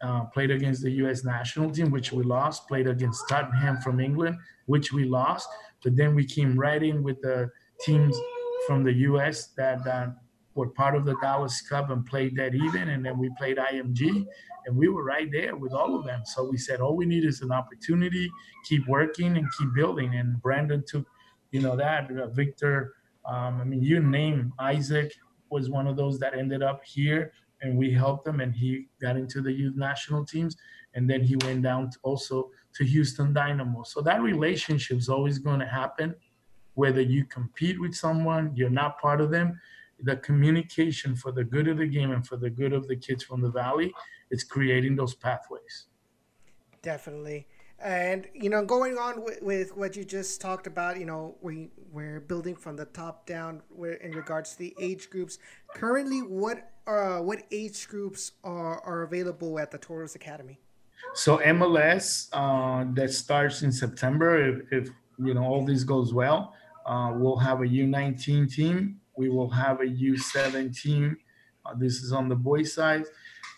[0.00, 1.22] uh, played against the U.S.
[1.22, 2.66] national team, which we lost.
[2.66, 5.50] Played against Tottenham from England, which we lost.
[5.84, 7.50] But then we came right in with the
[7.84, 8.16] teams
[8.66, 9.48] from the U.S.
[9.58, 10.16] that, that
[10.56, 12.88] were part of the Dallas Cup and played that even.
[12.88, 14.26] And then we played IMG,
[14.66, 16.22] and we were right there with all of them.
[16.24, 18.28] So we said, all we need is an opportunity,
[18.68, 20.16] keep working and keep building.
[20.16, 21.06] And Brandon took,
[21.52, 22.94] you know, that uh, Victor.
[23.24, 25.12] Um, I mean, you name Isaac,
[25.50, 29.16] was one of those that ended up here and we helped him and he got
[29.16, 30.56] into the youth national teams
[30.94, 33.82] and then he went down to also to Houston Dynamo.
[33.84, 36.14] So that relationship is always going to happen
[36.76, 39.58] whether you compete with someone, you're not part of them.
[40.02, 43.24] The communication for the good of the game and for the good of the kids
[43.24, 43.92] from the valley,
[44.30, 45.86] it's creating those pathways.
[46.82, 47.46] Definitely.
[47.78, 51.70] And you know, going on with, with what you just talked about, you know, we
[51.92, 53.62] we're building from the top down.
[53.68, 55.38] Where in regards to the age groups,
[55.74, 60.58] currently, what uh what age groups are are available at the Toros Academy?
[61.14, 64.38] So MLS uh, that starts in September.
[64.48, 66.54] If, if you know all this goes well,
[66.86, 69.00] uh, we'll have a U19 team.
[69.16, 71.16] We will have a U17.
[71.64, 73.04] Uh, this is on the boys' side.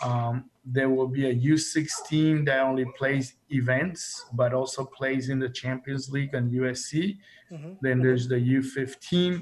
[0.03, 5.49] Um, there will be a U16 that only plays events, but also plays in the
[5.49, 7.19] Champions League and USC.
[7.51, 7.73] Mm-hmm.
[7.81, 9.41] Then there's the U15.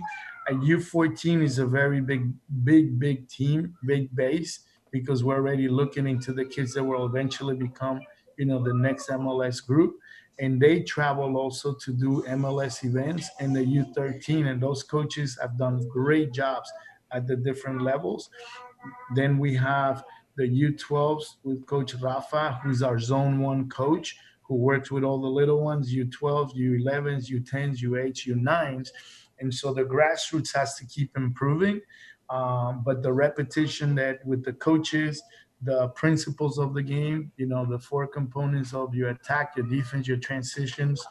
[0.49, 2.33] A U14 is a very big,
[2.65, 4.61] big, big team, big base,
[4.93, 8.01] because we're already looking into the kids that will eventually become,
[8.39, 9.97] you know, the next MLS group.
[10.39, 14.49] And they travel also to do MLS events and the U13.
[14.51, 16.71] And those coaches have done great jobs
[17.13, 18.29] at the different levels.
[19.15, 20.05] Then we have
[20.37, 25.27] the U12s with Coach Rafa, who's our Zone One coach, who works with all the
[25.27, 28.89] little ones, U12s, U11s, U10s, U8s, U9s,
[29.41, 31.81] and so the grassroots has to keep improving.
[32.29, 35.23] Um, but the repetition that with the coaches,
[35.63, 40.07] the principles of the game, you know, the four components of your attack, your defense,
[40.07, 41.05] your transitions,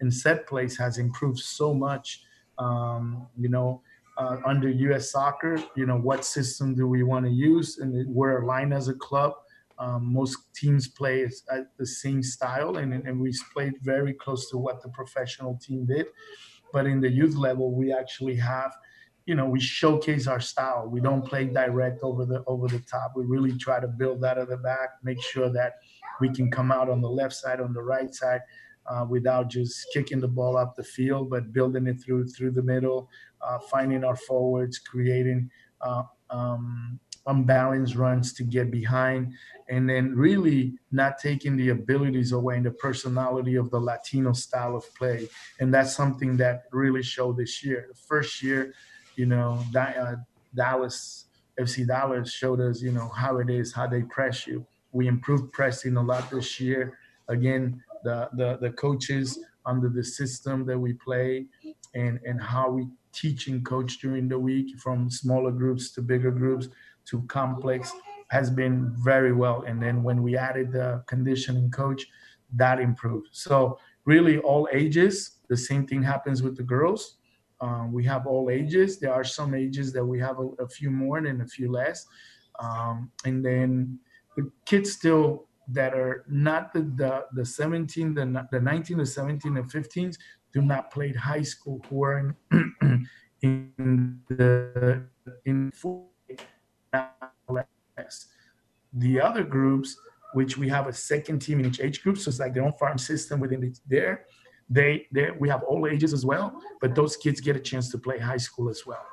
[0.00, 2.22] and set plays has improved so much.
[2.58, 3.82] Um, you know,
[4.18, 5.10] uh, under U.S.
[5.10, 7.78] Soccer, you know, what system do we want to use?
[7.78, 9.32] And we're aligned as a club.
[9.78, 14.56] Um, most teams play at the same style, and, and we played very close to
[14.56, 16.06] what the professional team did.
[16.72, 18.72] But in the youth level, we actually have,
[19.26, 20.88] you know, we showcase our style.
[20.88, 23.12] We don't play direct over the over the top.
[23.16, 25.74] We really try to build out of the back, make sure that
[26.20, 28.40] we can come out on the left side, on the right side,
[28.86, 32.62] uh, without just kicking the ball up the field, but building it through through the
[32.62, 33.10] middle,
[33.40, 39.34] uh, finding our forwards, creating uh, um, unbalanced runs to get behind,
[39.68, 44.76] and then really not taking the abilities away and the personality of the Latino style
[44.76, 45.28] of play.
[45.58, 47.86] And that's something that really showed this year.
[47.88, 48.72] The first year,
[49.16, 50.16] you know, uh,
[50.54, 51.24] Dallas
[51.58, 54.66] FC Dallas showed us, you know, how it is, how they press you.
[54.92, 56.98] We improved pressing a lot this year.
[57.28, 61.46] Again, the the, the coaches under the system that we play
[61.94, 66.30] and and how we teach and coach during the week from smaller groups to bigger
[66.30, 66.68] groups
[67.06, 67.92] to complex
[68.28, 72.06] has been very well and then when we added the conditioning coach
[72.52, 77.16] that improved so really all ages the same thing happens with the girls
[77.60, 80.90] um, we have all ages there are some ages that we have a, a few
[80.90, 82.06] more and a few less
[82.58, 83.98] um, and then
[84.36, 89.56] the kids still that are not the the, the 17, the, the 19, the 17,
[89.56, 90.16] and 15s
[90.52, 93.04] do not play high school who are in, the
[93.42, 95.02] in the
[95.44, 95.72] in
[98.92, 99.96] the other groups,
[100.32, 102.72] which we have a second team in each age group, so it's like their own
[102.72, 104.24] farm system within the, there.
[104.68, 107.98] They, they, we have all ages as well, but those kids get a chance to
[107.98, 109.06] play high school as well.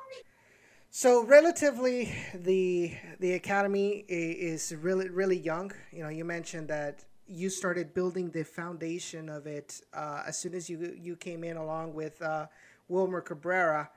[0.90, 5.72] So relatively, the the academy is really really young.
[5.90, 10.54] You know, you mentioned that you started building the foundation of it uh, as soon
[10.54, 12.46] as you you came in along with uh,
[12.88, 13.90] Wilmer Cabrera.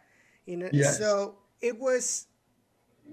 [0.47, 0.97] You know, yes.
[0.97, 2.25] so it was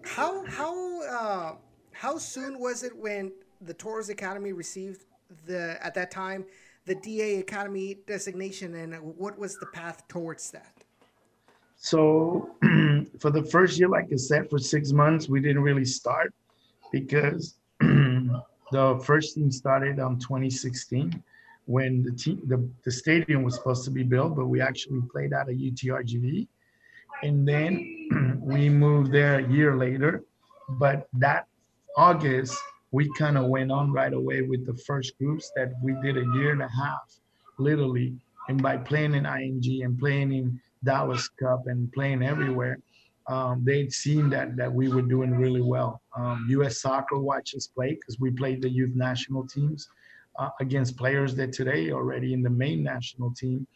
[0.02, 1.54] how how uh,
[1.92, 5.04] how soon was it when the Toros Academy received
[5.46, 6.46] the at that time
[6.86, 10.84] the DA Academy designation, and what was the path towards that?
[11.76, 12.56] So
[13.18, 16.32] for the first year, like I said, for six months, we didn't really start
[16.92, 21.22] because the first team started um, on 2016
[21.66, 25.32] when the team the, the stadium was supposed to be built, but we actually played
[25.32, 26.46] out of UTRGV.
[27.22, 30.24] And then we moved there a year later.
[30.68, 31.46] But that
[31.96, 32.58] August,
[32.94, 36.24] we kind of went on right away with the first groups that we did a
[36.36, 37.12] year and a half,
[37.58, 38.14] literally.
[38.48, 42.78] And by playing in IMG and playing in Dallas Cup and playing everywhere,
[43.26, 46.02] um, they'd seen that that we were doing really well.
[46.16, 46.80] Um, U.S.
[46.80, 49.88] Soccer watched us play because we played the youth national teams
[50.38, 53.66] uh, against players that today already in the main national team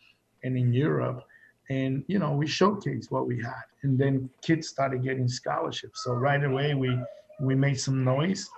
[0.45, 1.25] and in Europe.
[1.71, 6.05] And you know, we showcased what we had, and then kids started getting scholarships.
[6.05, 6.97] So right away, we
[7.41, 8.49] we made some noise,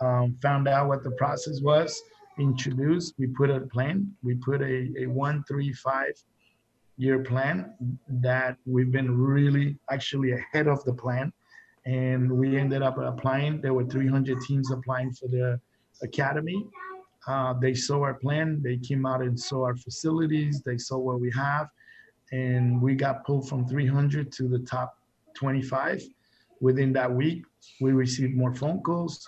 [0.00, 2.02] um, found out what the process was,
[2.38, 3.14] introduced.
[3.18, 4.12] We put a plan.
[4.22, 6.14] We put a a one three five
[6.98, 7.72] year plan
[8.08, 11.32] that we've been really actually ahead of the plan.
[11.86, 13.60] And we ended up applying.
[13.62, 15.58] There were 300 teams applying for the
[16.02, 16.66] academy.
[17.26, 18.60] Uh, they saw our plan.
[18.62, 20.60] They came out and saw our facilities.
[20.66, 21.68] They saw what we have.
[22.32, 24.98] And we got pulled from 300 to the top
[25.34, 26.02] 25.
[26.60, 27.44] Within that week,
[27.80, 29.26] we received more phone calls.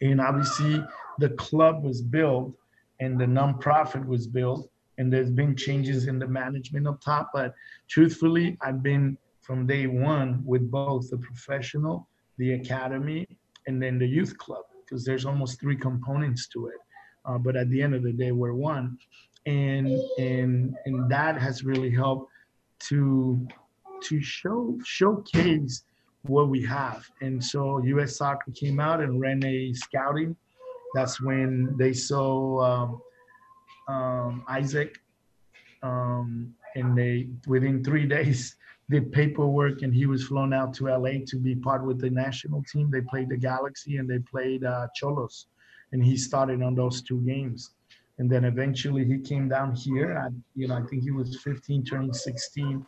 [0.00, 0.84] And obviously,
[1.18, 2.54] the club was built
[3.00, 7.30] and the nonprofit was built and there's been changes in the management up top.
[7.32, 7.54] But
[7.88, 13.26] truthfully, I've been from day one with both the professional, the academy,
[13.66, 16.78] and then the youth club because there's almost three components to it.
[17.24, 18.98] Uh, but at the end of the day, we're one,
[19.46, 22.30] and and and that has really helped
[22.80, 23.46] to
[24.02, 25.84] to show showcase
[26.22, 27.08] what we have.
[27.20, 28.16] And so U.S.
[28.16, 30.36] Soccer came out and ran a scouting.
[30.94, 33.02] That's when they saw um,
[33.88, 34.98] um, Isaac,
[35.82, 38.56] um, and they within three days
[38.90, 42.62] did paperwork, and he was flown out to LA to be part with the national
[42.64, 42.90] team.
[42.90, 45.46] They played the Galaxy and they played uh, Xolos,
[45.92, 47.74] and he started on those two games.
[48.18, 50.30] And then eventually he came down here.
[50.56, 52.84] You know, I think he was 15, turning 16,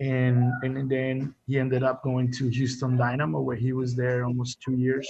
[0.00, 4.60] and and then he ended up going to Houston Dynamo, where he was there almost
[4.60, 5.06] two years,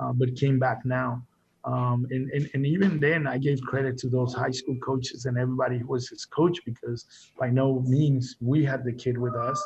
[0.00, 1.22] uh, but came back now.
[1.64, 5.38] Um, and, and, and even then, I gave credit to those high school coaches and
[5.38, 7.06] everybody who was his coach because
[7.38, 9.62] by no means we had the kid with us.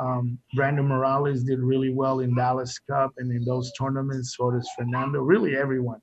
[0.00, 4.36] Um, Brandon Morales did really well in Dallas Cup and in those tournaments.
[4.36, 6.00] So does Fernando, really everyone.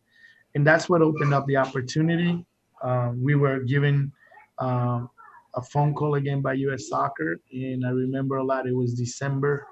[0.53, 2.45] And that's what opened up the opportunity.
[2.83, 4.11] Um, we were given
[4.59, 5.09] um,
[5.55, 8.67] a phone call again by US Soccer, and I remember a lot.
[8.67, 9.67] It was December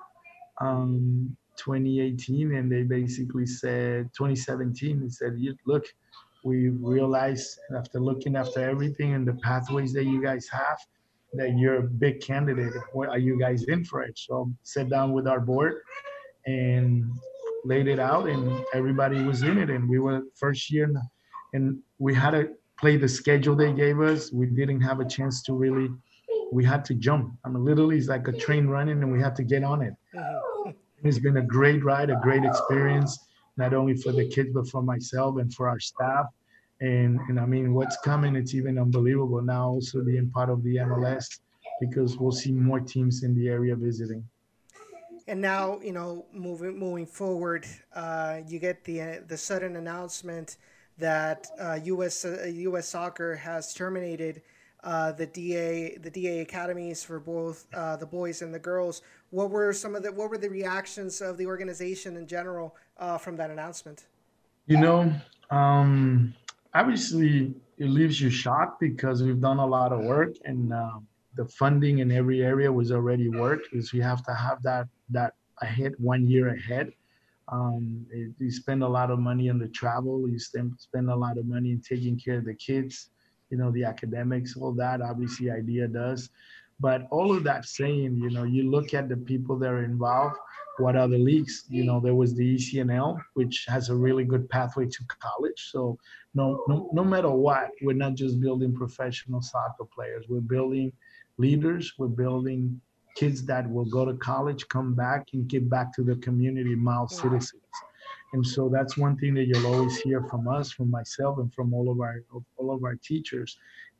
[0.59, 5.85] um, 2018 and they basically said 2017 they said look
[6.43, 10.79] we realized after looking after everything and the pathways that you guys have
[11.33, 15.11] that you're a big candidate what are you guys in for it so sat down
[15.11, 15.81] with our board
[16.45, 17.03] and
[17.65, 20.89] laid it out and everybody was in it and we were first year
[21.53, 25.43] and we had to play the schedule they gave us we didn't have a chance
[25.43, 25.89] to really
[26.51, 29.35] we had to jump i mean literally it's like a train running and we had
[29.35, 29.93] to get on it.
[31.03, 33.17] It's been a great ride, a great experience,
[33.57, 36.25] not only for the kids, but for myself and for our staff.
[36.81, 40.77] And, and I mean, what's coming, it's even unbelievable now also being part of the
[40.77, 41.39] MLS
[41.79, 44.23] because we'll see more teams in the area visiting.
[45.27, 50.57] And now, you know, moving moving forward, uh, you get the uh, the sudden announcement
[50.99, 52.25] that uh, U.S.
[52.25, 52.83] U.S.
[52.83, 54.41] Uh, Soccer has terminated
[54.83, 59.01] uh, the DA the DA academies for both uh, the boys and the girls.
[59.31, 63.17] What were some of the what were the reactions of the organization in general uh,
[63.17, 64.05] from that announcement?
[64.67, 65.11] You know,
[65.49, 66.33] um,
[66.73, 71.45] obviously it leaves you shocked because we've done a lot of work and um, the
[71.45, 75.93] funding in every area was already worked because we have to have that that ahead
[75.97, 76.91] one year ahead.
[77.51, 80.29] Um, it, you spend a lot of money on the travel.
[80.29, 83.09] You spend spend a lot of money in taking care of the kids.
[83.49, 85.01] You know, the academics, all that.
[85.01, 86.29] Obviously, IDEA does.
[86.79, 90.37] But all of that saying, you know, you look at the people that are involved
[90.79, 91.65] what are the leagues.
[91.69, 95.69] You know, there was the ECNL, which has a really good pathway to college.
[95.71, 95.97] So
[96.33, 100.25] no, no, no matter what, we're not just building professional soccer players.
[100.29, 100.91] We're building
[101.37, 101.93] leaders.
[101.97, 102.79] We're building
[103.15, 107.07] kids that will go to college, come back, and give back to the community, model
[107.07, 107.61] citizens.
[108.33, 111.73] And so that's one thing that you'll always hear from us, from myself, and from
[111.73, 112.21] all of our
[112.57, 113.57] all of our teachers.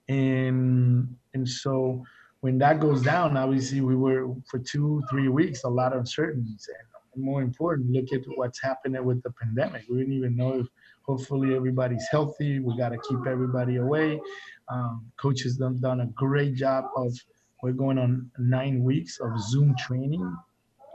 [0.07, 2.03] And and so
[2.41, 6.70] when that goes down, obviously we were for two, three weeks, a lot of uncertainties.
[7.16, 9.84] And more important, look at what's happening with the pandemic.
[9.89, 10.68] We didn't even know if
[11.03, 12.60] hopefully everybody's healthy.
[12.60, 14.22] We got to keep everybody away.
[14.70, 17.14] Um, coaches done done a great job of.
[17.62, 20.36] We're going on nine weeks of Zoom training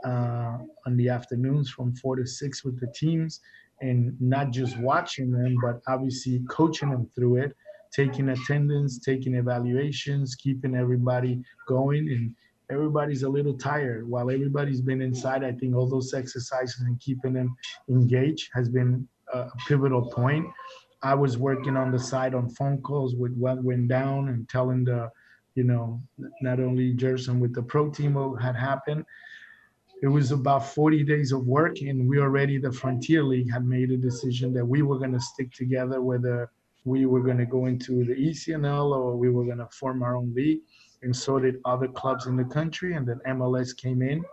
[0.05, 3.41] uh, on the afternoons from four to six with the teams,
[3.81, 7.55] and not just watching them, but obviously coaching them through it
[7.95, 12.09] taking attendance, taking evaluations, keeping everybody going.
[12.09, 12.35] And
[12.69, 14.07] everybody's a little tired.
[14.07, 17.55] While everybody's been inside, I think all those exercises and keeping them
[17.89, 20.45] engaged has been a pivotal point.
[21.03, 24.83] I was working on the side on phone calls with what went down and telling
[24.83, 25.09] the,
[25.55, 26.01] you know,
[26.41, 29.05] not only Gerson with the pro team what had happened.
[30.01, 33.91] It was about 40 days of work, and we already, the Frontier League, had made
[33.91, 36.51] a decision that we were going to stick together whether
[36.83, 40.15] we were going to go into the ECNL or we were going to form our
[40.17, 40.59] own league.
[41.01, 42.93] And so did other clubs in the country.
[42.95, 44.23] And then MLS came in,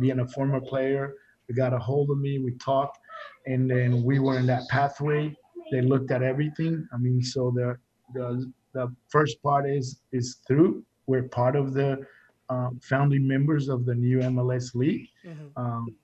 [0.00, 1.14] being a former player.
[1.48, 2.38] They got a hold of me.
[2.38, 2.98] We talked,
[3.46, 5.34] and then we were in that pathway.
[5.70, 6.86] They looked at everything.
[6.92, 7.78] I mean, so the
[8.14, 10.84] the the first part is is through.
[11.06, 12.06] We're part of the
[12.48, 15.08] um, founding members of the new MLS league.
[15.24, 15.46] Mm-hmm.
[15.56, 15.94] Um,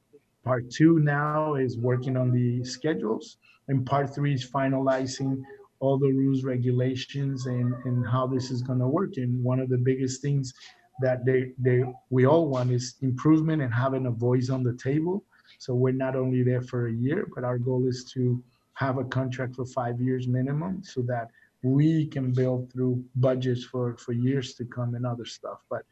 [0.45, 3.37] part two now is working on the schedules,
[3.69, 5.43] and part three is finalizing
[5.81, 9.17] all the rules, regulations, and, and how this is going to work.
[9.17, 10.53] And one of the biggest things
[11.01, 15.25] that they, they we all want is improvement and having a voice on the table.
[15.59, 18.43] So we're not only there for a year, but our goal is to
[18.75, 21.31] have a contract for five years minimum so that
[21.63, 25.59] we can build through budgets for, for years to come and other stuff.
[25.69, 25.83] But,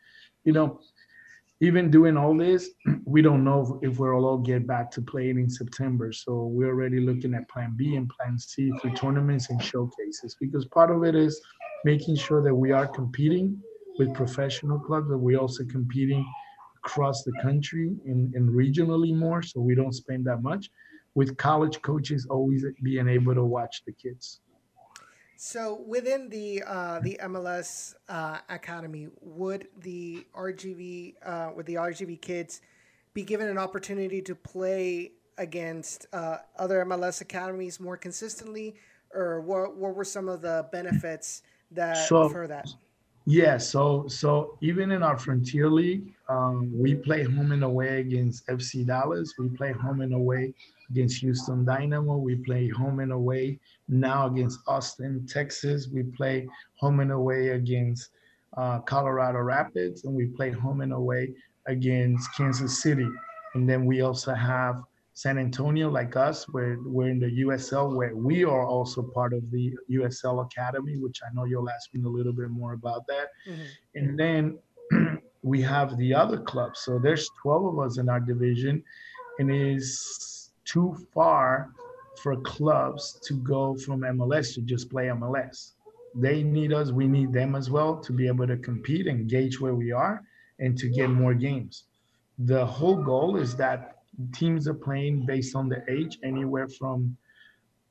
[0.44, 0.80] you know,
[1.60, 2.70] even doing all this,
[3.04, 6.12] we don't know if we'll all get back to playing in September.
[6.12, 10.64] So we're already looking at plan B and plan C for tournaments and showcases because
[10.66, 11.40] part of it is
[11.84, 13.60] making sure that we are competing
[13.98, 16.24] with professional clubs, but we're also competing
[16.84, 20.70] across the country and, and regionally more so we don't spend that much
[21.14, 24.40] with college coaches always being able to watch the kids.
[25.36, 32.20] So within the uh, the MLS uh, academy, would the RGV uh, would the RGV
[32.22, 32.62] kids
[33.12, 38.76] be given an opportunity to play against uh, other MLS academies more consistently,
[39.14, 42.68] or what what were some of the benefits that so, for that?
[43.26, 48.46] Yeah, so so even in our Frontier League, um, we play home and away against
[48.46, 49.34] FC Dallas.
[49.38, 50.54] We play home and away
[50.90, 52.16] against Houston Dynamo.
[52.16, 53.58] We play home and away
[53.88, 55.88] now against Austin, Texas.
[55.92, 58.10] We play home and away against
[58.56, 61.34] uh, Colorado Rapids, and we play home and away
[61.66, 63.08] against Kansas City.
[63.54, 64.82] And then we also have
[65.14, 69.50] San Antonio, like us, where we're in the USL, where we are also part of
[69.50, 73.28] the USL Academy, which I know you'll ask me a little bit more about that.
[73.48, 73.62] Mm-hmm.
[73.94, 74.58] And then
[75.42, 76.80] we have the other clubs.
[76.80, 78.82] So there's 12 of us in our division,
[79.38, 81.70] and it's too far
[82.22, 85.72] for clubs to go from MLS to just play MLS.
[86.14, 89.60] They need us, we need them as well to be able to compete and gauge
[89.60, 90.22] where we are
[90.58, 91.84] and to get more games.
[92.38, 93.96] The whole goal is that
[94.32, 97.16] teams are playing based on the age, anywhere from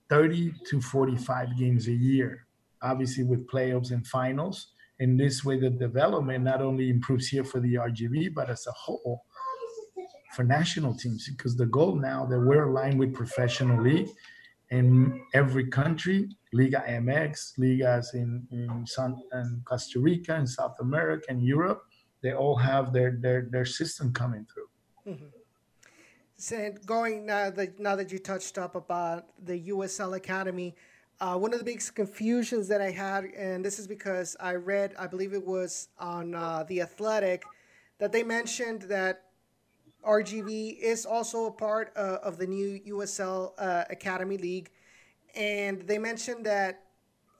[0.09, 2.45] 30 to 45 games a year,
[2.81, 4.67] obviously with playoffs and finals.
[4.99, 8.71] In this way, the development not only improves here for the RGV, but as a
[8.71, 9.23] whole
[10.35, 14.09] for national teams, because the goal now that we're aligned with professional league
[14.69, 21.25] in every country, Liga MX, ligas in, in, San, in Costa Rica, in South America,
[21.29, 21.83] and Europe,
[22.21, 25.13] they all have their, their, their system coming through.
[25.13, 25.25] Mm-hmm.
[26.37, 30.75] So going now that now that you touched up about the USL Academy,
[31.21, 34.95] uh, one of the biggest confusions that I had, and this is because I read,
[34.99, 37.45] I believe it was on uh, the Athletic,
[37.99, 39.24] that they mentioned that
[40.05, 44.69] RGV is also a part uh, of the new USL uh, Academy League,
[45.35, 46.83] and they mentioned that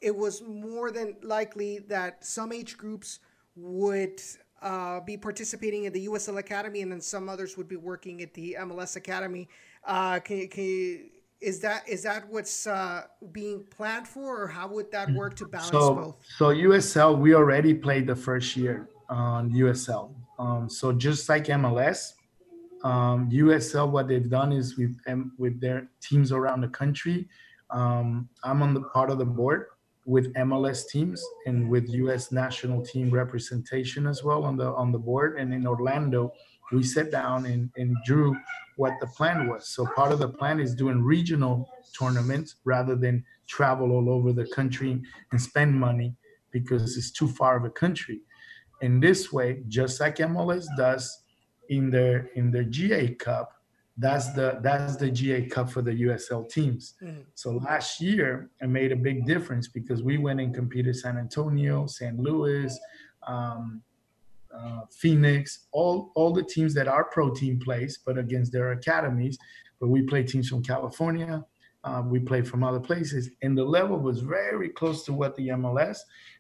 [0.01, 3.20] it was more than likely that some age groups
[3.55, 4.22] would
[4.61, 8.34] uh, be participating in the USL Academy, and then some others would be working at
[8.34, 9.47] the MLS Academy.
[9.84, 10.99] Uh, can, can you,
[11.41, 15.45] is that is that what's uh, being planned for, or how would that work to
[15.45, 16.16] balance so, both?
[16.38, 20.13] So USL, we already played the first year on USL.
[20.39, 22.13] Um, so just like MLS,
[22.86, 24.96] um, USL, what they've done is with
[25.40, 27.28] with their teams around the country.
[27.72, 29.66] Um, I'm on the part of the board
[30.06, 35.00] with MLS teams and with US national team representation as well on the on the
[35.00, 35.40] board.
[35.40, 36.32] And in Orlando,
[36.72, 38.38] we sat down and, and drew
[38.78, 39.70] what the plan was.
[39.70, 41.68] So part of the plan is doing regional
[41.98, 46.16] tournaments rather than travel all over the country and spend money
[46.52, 48.22] because it's too far of a country.
[48.82, 51.24] In this way, just like MLS does
[51.70, 53.53] in their in their GA Cup,
[53.97, 56.95] that's the that's the GA Cup for the USL teams.
[57.01, 57.22] Mm-hmm.
[57.34, 61.86] So last year it made a big difference because we went and competed San Antonio,
[61.88, 62.78] San Luis,
[63.26, 63.82] um,
[64.53, 69.38] uh, Phoenix, all all the teams that our pro team plays, but against their academies.
[69.80, 71.43] But we play teams from California,
[71.84, 75.49] uh, we played from other places, and the level was very close to what the
[75.49, 75.99] MLS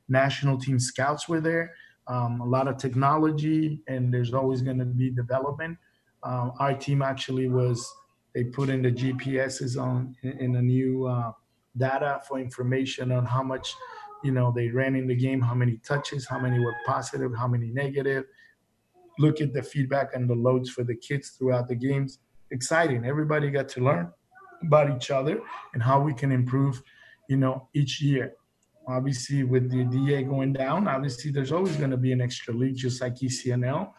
[0.09, 1.73] national team scouts were there.
[2.07, 5.77] Um, a lot of technology, and there's always going to be development.
[6.23, 7.87] Um, our team actually was
[8.33, 11.31] they put in the GPSs on in, in a new uh,
[11.77, 13.73] data for information on how much
[14.23, 17.47] you know they ran in the game, how many touches, how many were positive, how
[17.47, 18.25] many negative.
[19.17, 22.19] Look at the feedback and the loads for the kids throughout the games.
[22.51, 23.05] Exciting.
[23.05, 24.11] Everybody got to learn
[24.61, 25.39] about each other
[25.73, 26.81] and how we can improve,
[27.29, 28.33] you know, each year.
[28.87, 32.75] Obviously, with the DA going down, obviously there's always going to be an extra league,
[32.75, 33.91] just like ECNL.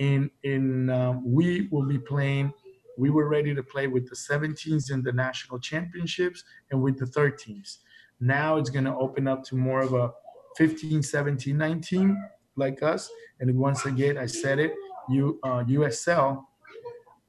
[0.00, 2.52] And in um, we will be playing.
[2.98, 7.06] We were ready to play with the 17s in the national championships and with the
[7.06, 7.78] 13s.
[8.20, 10.12] Now it's going to open up to more of a
[10.56, 12.16] 15, 17, 19
[12.56, 13.10] like us.
[13.40, 14.72] And once again, I said it,
[15.08, 16.44] you uh, USL,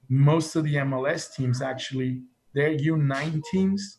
[0.10, 2.22] most of the MLS teams actually,
[2.54, 3.98] their U9 teams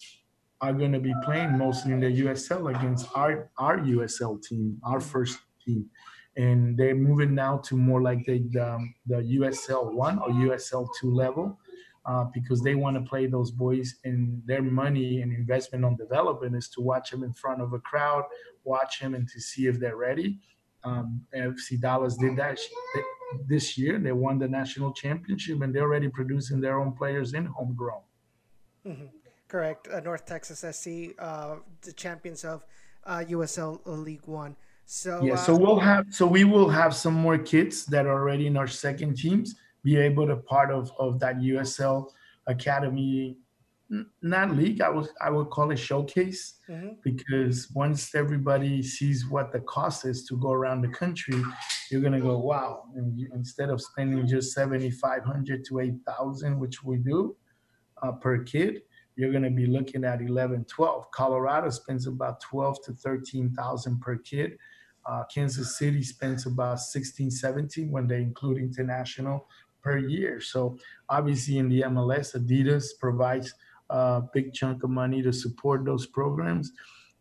[0.60, 5.00] are going to be playing mostly in the USL against our our USL team, our
[5.00, 5.86] first team,
[6.36, 11.12] and they're moving now to more like the the, the USL one or USL two
[11.12, 11.58] level.
[12.06, 16.54] Uh, because they want to play those boys and their money and investment on development
[16.54, 18.22] is to watch them in front of a crowd,
[18.62, 20.38] watch them and to see if they're ready.
[20.84, 22.60] Um, FC Dallas did that
[23.48, 23.98] this year.
[23.98, 28.02] They won the national championship and they're already producing their own players in homegrown.
[28.86, 29.06] Mm-hmm.
[29.56, 29.88] Correct.
[29.88, 32.66] Uh, North Texas SC, uh, the champions of
[33.04, 34.54] uh, USL League One.
[34.84, 38.18] So yeah, so uh, we'll have so we will have some more kids that are
[38.20, 42.10] already in our second teams be able to part of of that USL
[42.46, 43.38] Academy
[44.20, 46.88] not league i would i would call it showcase mm-hmm.
[47.04, 51.40] because once everybody sees what the cost is to go around the country
[51.88, 56.82] you're going to go wow and you, instead of spending just 7500 to 8000 which
[56.82, 57.36] we do
[58.02, 58.82] uh, per kid
[59.16, 61.10] you're going to be looking at 11, 12.
[61.10, 64.58] Colorado spends about 12 to 13,000 per kid.
[65.06, 69.48] Uh, Kansas City spends about 16, 17 when they include international
[69.82, 70.40] per year.
[70.40, 70.76] So
[71.08, 73.54] obviously in the MLS, Adidas provides
[73.88, 76.72] a big chunk of money to support those programs.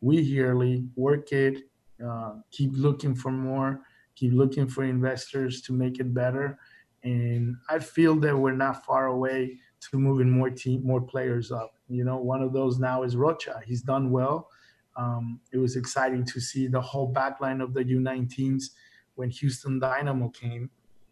[0.02, 1.64] We yearly work it,
[2.06, 3.82] uh, keep looking for more,
[4.16, 6.58] keep looking for investors to make it better.
[7.04, 9.60] And I feel that we're not far away
[9.92, 11.75] to moving more team, more players up.
[11.88, 13.62] You know, one of those now is Rocha.
[13.66, 14.50] He's done well.
[14.98, 18.64] Um, it was exciting to see the whole backline of the U19s
[19.16, 20.70] when Houston Dynamo came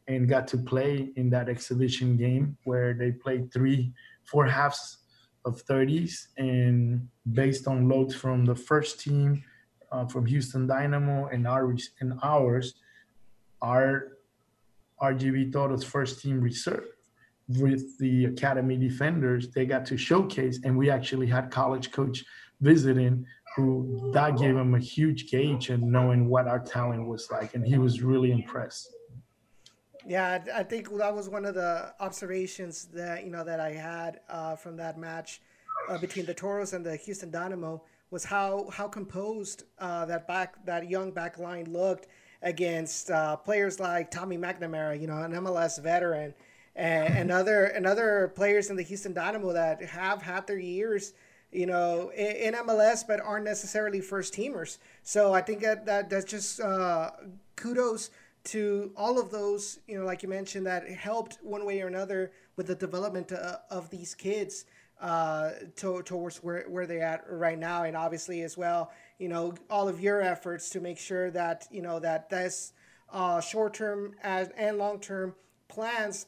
[0.07, 3.93] and got to play in that exhibition game where they played three,
[4.23, 4.99] four halves
[5.45, 9.43] of 30s and based on loads from the first team
[9.91, 12.75] uh, from Houston Dynamo and ours and ours,
[13.61, 14.13] our
[15.01, 16.85] RGV Toros first team reserve
[17.59, 22.23] with the academy defenders they got to showcase and we actually had college coach
[22.61, 23.25] visiting
[23.55, 27.65] who that gave him a huge gauge and knowing what our talent was like and
[27.65, 28.89] he was really impressed.
[30.05, 34.19] Yeah i think that was one of the observations that you know that i had
[34.29, 35.41] uh, from that match
[35.89, 37.81] uh, between the toros and the houston dynamo
[38.11, 42.07] was how how composed uh, that back that young back line looked
[42.41, 46.33] against uh, players like tommy mcnamara you know an mls veteran
[46.75, 51.13] and, and other and other players in the Houston Dynamo that have had their years,
[51.51, 54.77] you know, in, MLS, but aren't necessarily first teamers.
[55.03, 57.11] So I think that, that that's just uh,
[57.55, 58.09] kudos
[58.45, 62.31] to all of those, you know, like you mentioned, that helped one way or another
[62.55, 64.65] with the development uh, of these kids
[64.99, 67.83] uh, to, towards where, where they're at right now.
[67.83, 71.81] And obviously, as well, you know, all of your efforts to make sure that, you
[71.81, 72.73] know, that this
[73.11, 75.35] uh, short term and long term
[75.67, 76.25] plans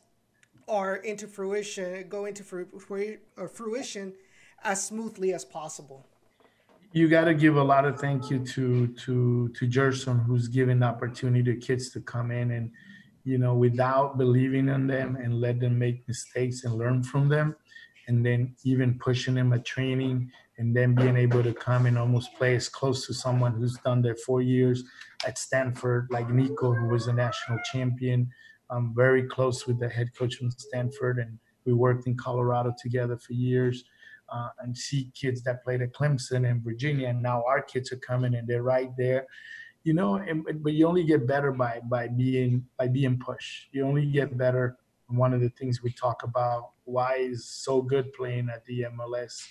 [0.68, 4.14] are into fruition, go into fruition
[4.64, 6.06] as smoothly as possible.
[6.92, 10.80] You got to give a lot of thank you to to to Gerson, who's given
[10.80, 12.72] the opportunity to kids to come in and,
[13.26, 17.56] you know, without believing in them and let them make mistakes and learn from them,
[18.08, 22.34] and then even pushing them at training and then being able to come and almost
[22.36, 24.86] play as close to someone who's done their four years
[25.28, 28.30] at Stanford, like Nico, who was a national champion.
[28.70, 33.18] I'm very close with the head coach from Stanford, and we worked in Colorado together
[33.18, 33.84] for years.
[34.28, 37.98] Uh, and see kids that played at Clemson and Virginia, and now our kids are
[37.98, 39.28] coming and they're right there,
[39.84, 40.16] you know.
[40.16, 43.68] And, but you only get better by by being by being pushed.
[43.72, 44.78] You only get better.
[45.10, 49.46] One of the things we talk about why is so good playing at the MLS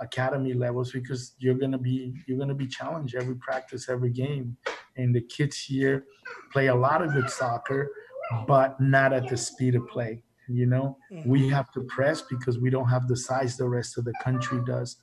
[0.00, 4.56] academy levels because you're gonna be you're gonna be challenged every practice, every game,
[4.96, 6.04] and the kids here
[6.52, 7.90] play a lot of good soccer
[8.46, 10.22] but not at the speed of play.
[10.48, 11.28] You know, mm-hmm.
[11.28, 14.60] we have to press because we don't have the size the rest of the country
[14.66, 14.96] does.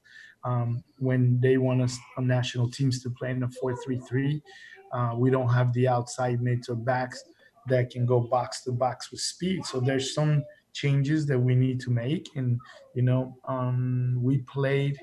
[0.44, 4.42] Um, when they want us on national teams to play in a 4-3-3,
[4.92, 7.24] uh, we don't have the outside mids or backs
[7.68, 9.66] that can go box to box with speed.
[9.66, 12.30] So there's some changes that we need to make.
[12.36, 12.60] And
[12.94, 14.98] you know, um, we played.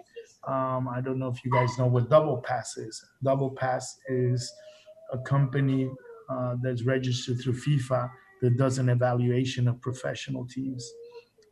[0.47, 3.05] Um, I don't know if you guys know what double pass is.
[3.23, 4.53] Double pass is
[5.13, 5.91] a company
[6.29, 8.11] uh, that's registered through FIFA
[8.41, 10.91] that does an evaluation of professional teams.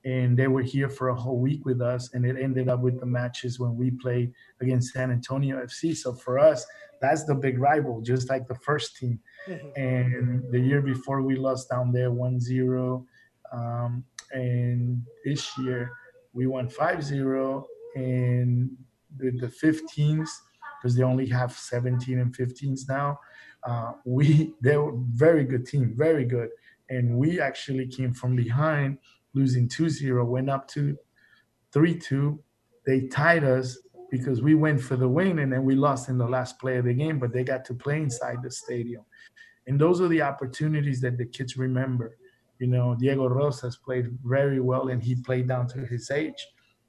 [0.04, 2.98] And they were here for a whole week with us, and it ended up with
[3.00, 5.94] the matches when we played against San Antonio FC.
[5.94, 6.66] So for us,
[7.00, 9.20] that's the big rival, just like the first team.
[9.46, 9.68] Mm-hmm.
[9.76, 13.06] And the year before, we lost down there 1 0.
[13.52, 15.92] Um, and this year,
[16.32, 17.66] we won 5 0.
[17.94, 18.70] And
[19.16, 20.28] the, the 15s,
[20.80, 23.18] because they only have 17 and 15s now,
[23.64, 26.50] uh, we they were very good team, very good,
[26.88, 28.98] and we actually came from behind,
[29.34, 30.96] losing 2-0, went up to
[31.74, 32.38] 3-2.
[32.86, 33.78] They tied us
[34.10, 36.84] because we went for the win, and then we lost in the last play of
[36.86, 37.18] the game.
[37.18, 39.04] But they got to play inside the stadium,
[39.66, 42.16] and those are the opportunities that the kids remember.
[42.58, 46.46] You know, Diego Rosas played very well, and he played down to his age,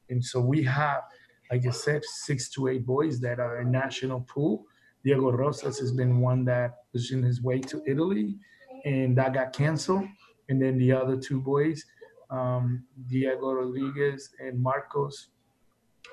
[0.09, 1.03] and so we have
[1.51, 4.65] like I said, six to eight boys that are a national pool
[5.03, 8.37] Diego Rosas has been one that was in his way to Italy,
[8.85, 10.05] and that got canceled.
[10.49, 11.85] And then the other two boys,
[12.29, 15.29] um, Diego Rodriguez and Marcos,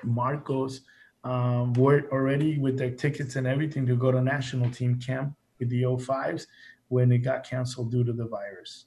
[0.03, 0.81] Marcos
[1.23, 5.69] um, were already with their tickets and everything to go to national team camp with
[5.69, 6.47] the 05s
[6.87, 8.85] when it got canceled due to the virus.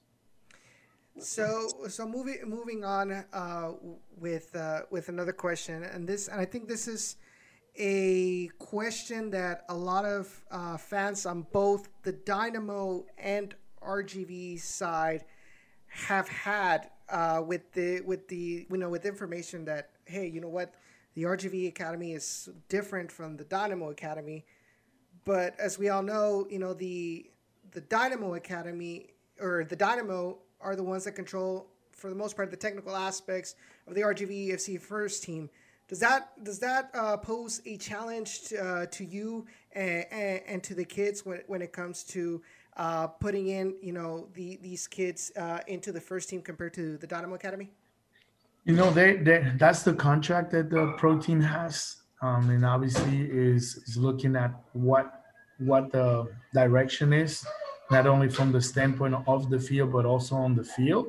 [1.19, 3.73] So, so moving moving on uh,
[4.19, 7.17] with uh, with another question, and this, and I think this is
[7.77, 15.25] a question that a lot of uh, fans on both the Dynamo and RGV side
[15.87, 20.49] have had uh, with the with the you know with information that hey you know
[20.49, 20.75] what?
[21.15, 24.47] The RGV Academy is different from the Dynamo Academy,
[25.25, 27.31] but as we all know you know the
[27.73, 29.09] the Dynamo Academy
[29.41, 33.55] or the Dynamo are the ones that control for the most part the technical aspects
[33.87, 35.51] of the RGV FC first team
[35.93, 40.63] does that does that uh, pose a challenge to, uh, to you and, and, and,
[40.63, 42.41] to the kids when, when it comes to
[42.79, 46.97] uh, putting in you know the, these kids uh, into the first team compared to
[46.97, 47.71] the Dynamo Academy?
[48.65, 53.29] You know, they, they that's the contract that the pro team has, um, and obviously
[53.31, 55.25] is is looking at what
[55.59, 57.47] what the direction is,
[57.91, 61.09] not only from the standpoint of the field but also on the field.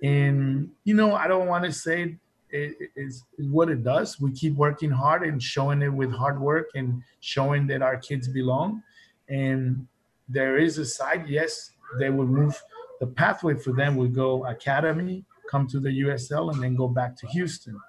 [0.00, 2.18] And you know, I don't want to say
[2.52, 4.20] is, is what it does.
[4.20, 8.28] We keep working hard and showing it with hard work and showing that our kids
[8.28, 8.82] belong.
[9.28, 9.86] And
[10.28, 12.60] there is a side, yes, they will move.
[13.00, 17.16] The pathway for them would go academy, come to the USL, and then go back
[17.16, 17.80] to Houston.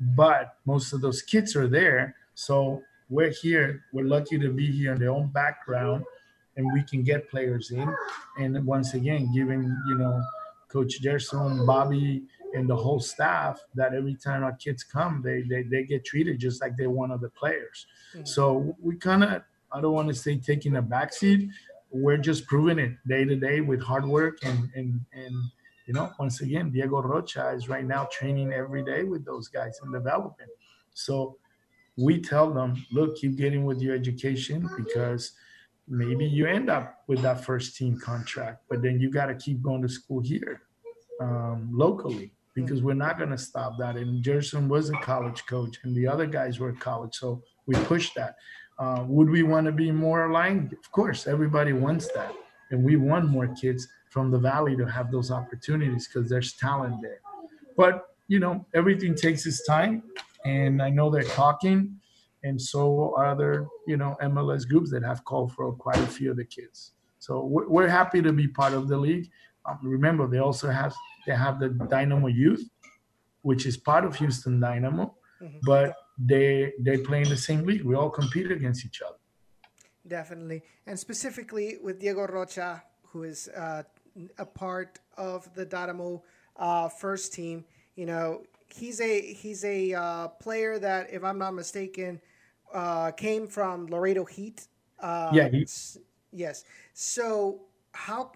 [0.00, 2.16] But most of those kids are there.
[2.34, 3.84] So we're here.
[3.92, 6.04] We're lucky to be here in their own background,
[6.56, 7.94] and we can get players in.
[8.38, 10.20] And once again, giving, you know,
[10.68, 12.24] Coach Gerson, Bobby,
[12.54, 16.38] and the whole staff that every time our kids come, they they, they get treated
[16.38, 17.86] just like they're one of the players.
[18.14, 18.24] Mm-hmm.
[18.24, 19.42] So we kind of,
[19.72, 21.48] I don't want to say taking a backseat.
[21.90, 25.34] We're just proving it day to day with hard work and and and
[25.86, 29.78] you know, once again, Diego Rocha is right now training every day with those guys
[29.82, 30.46] and developing.
[30.94, 31.36] So
[31.96, 35.32] we tell them, look, keep getting with your education because
[35.86, 39.62] maybe you end up with that first team contract, but then you got to keep
[39.62, 40.62] going to school here
[41.20, 43.96] um, locally because we're not going to stop that.
[43.96, 48.14] And Gerson was a college coach, and the other guys were college, so we pushed
[48.14, 48.36] that.
[48.78, 50.72] Uh, would we want to be more aligned?
[50.72, 52.32] Of course, everybody wants that.
[52.70, 56.96] and we want more kids from the valley to have those opportunities because there's talent
[57.02, 57.20] there.
[57.76, 60.02] But you know, everything takes its time,
[60.44, 61.96] and I know they're talking,
[62.42, 66.30] and so are other you know MLS groups that have called for quite a few
[66.30, 66.92] of the kids.
[67.18, 69.30] So we're, we're happy to be part of the league.
[69.66, 70.94] Um, remember, they also have
[71.26, 72.68] they have the Dynamo Youth,
[73.42, 75.58] which is part of Houston Dynamo, mm-hmm.
[75.62, 77.84] but they they play in the same league.
[77.84, 79.18] We all compete against each other.
[80.06, 83.82] Definitely, and specifically with Diego Rocha, who is uh,
[84.38, 86.22] a part of the Dynamo
[86.56, 87.64] uh, first team.
[87.96, 92.20] You know, he's a he's a uh, player that, if I'm not mistaken,
[92.72, 94.66] uh, came from Laredo Heat.
[95.00, 95.48] Uh, yeah.
[95.48, 95.66] He...
[96.32, 96.64] Yes.
[96.92, 97.62] So
[97.92, 98.32] how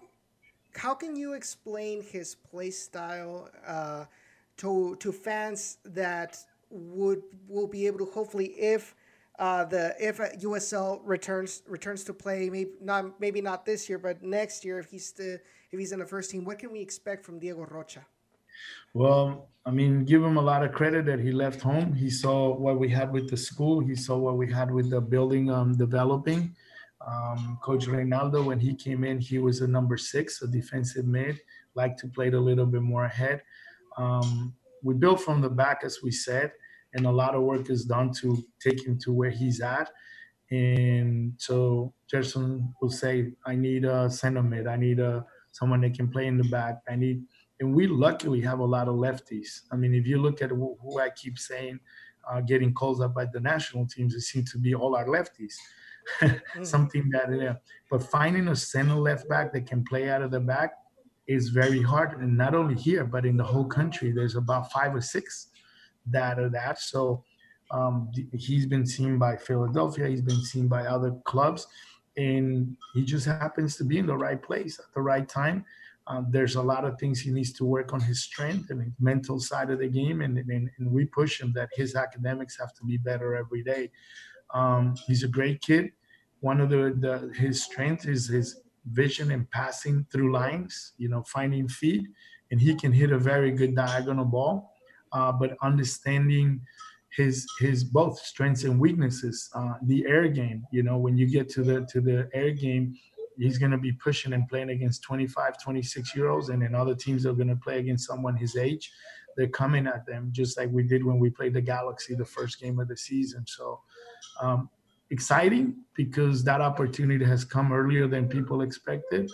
[0.79, 4.05] how can you explain his play style uh,
[4.57, 6.37] to to fans that
[6.69, 8.95] would will be able to hopefully if
[9.39, 14.23] uh, the if USL returns returns to play maybe not maybe not this year but
[14.23, 15.39] next year if he's the
[15.71, 18.05] if he's in the first team what can we expect from Diego Rocha?
[18.93, 21.93] Well, I mean, give him a lot of credit that he left home.
[21.93, 23.79] He saw what we had with the school.
[23.79, 26.55] He saw what we had with the building um, developing.
[27.09, 31.39] Um, Coach Reynaldo, when he came in, he was a number six, a defensive mid,
[31.75, 33.41] liked to play it a little bit more ahead.
[33.97, 34.53] Um,
[34.83, 36.51] we built from the back, as we said,
[36.93, 39.89] and a lot of work is done to take him to where he's at.
[40.51, 44.67] And so Gerson will say, I need a center mid.
[44.67, 46.79] I need a someone that can play in the back.
[46.87, 47.23] I need,
[47.59, 49.61] and we luckily have a lot of lefties.
[49.71, 51.79] I mean, if you look at who, who I keep saying,
[52.29, 55.55] uh, getting calls up by the national teams, it seems to be all our lefties.
[56.21, 56.65] mm.
[56.65, 57.55] Something that, yeah.
[57.89, 60.73] But finding a center left back that can play out of the back
[61.27, 64.11] is very hard, and not only here, but in the whole country.
[64.11, 65.49] There's about five or six
[66.07, 66.79] that are that.
[66.79, 67.23] So
[67.71, 70.07] um, he's been seen by Philadelphia.
[70.07, 71.67] He's been seen by other clubs,
[72.17, 75.65] and he just happens to be in the right place at the right time.
[76.07, 78.93] Um, there's a lot of things he needs to work on his strength and his
[78.99, 82.73] mental side of the game, and, and, and we push him that his academics have
[82.73, 83.91] to be better every day.
[84.53, 85.91] Um, he's a great kid.
[86.41, 91.23] One of the, the his strength is his vision and passing through lines, you know,
[91.23, 92.07] finding feet,
[92.51, 94.73] and he can hit a very good diagonal ball.
[95.11, 96.61] Uh, but understanding
[97.15, 99.49] his his both strengths and weaknesses.
[99.55, 102.95] Uh, the air game, you know, when you get to the to the air game,
[103.37, 106.95] he's going to be pushing and playing against 25, 26 year olds, and then other
[106.95, 108.91] teams are going to play against someone his age.
[109.37, 112.59] They're coming at them just like we did when we played the Galaxy the first
[112.59, 113.45] game of the season.
[113.47, 113.81] So
[114.41, 114.69] um,
[115.11, 119.29] exciting because that opportunity has come earlier than people expected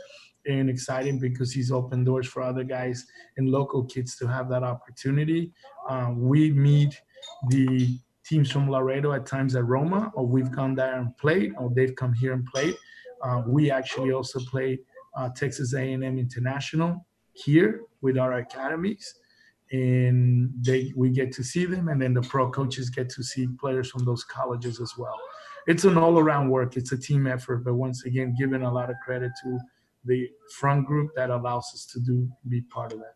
[0.48, 3.06] and exciting because he's opened doors for other guys
[3.38, 5.52] and local kids to have that opportunity.
[5.90, 7.00] Um, we meet
[7.50, 11.72] the teams from Laredo at times at Roma, or we've gone there and played, or
[11.74, 12.76] they've come here and played.
[13.24, 14.80] Uh, we actually also play
[15.16, 19.16] uh, Texas A&M International here with our academies,
[19.76, 23.46] and they we get to see them, and then the pro coaches get to see
[23.64, 25.20] players from those colleges as well.
[25.72, 26.78] It's an all-around work.
[26.80, 29.50] It's a team effort, but once again, giving a lot of credit to
[30.10, 30.20] the
[30.60, 32.16] front group that allows us to do
[32.54, 33.16] be part of that.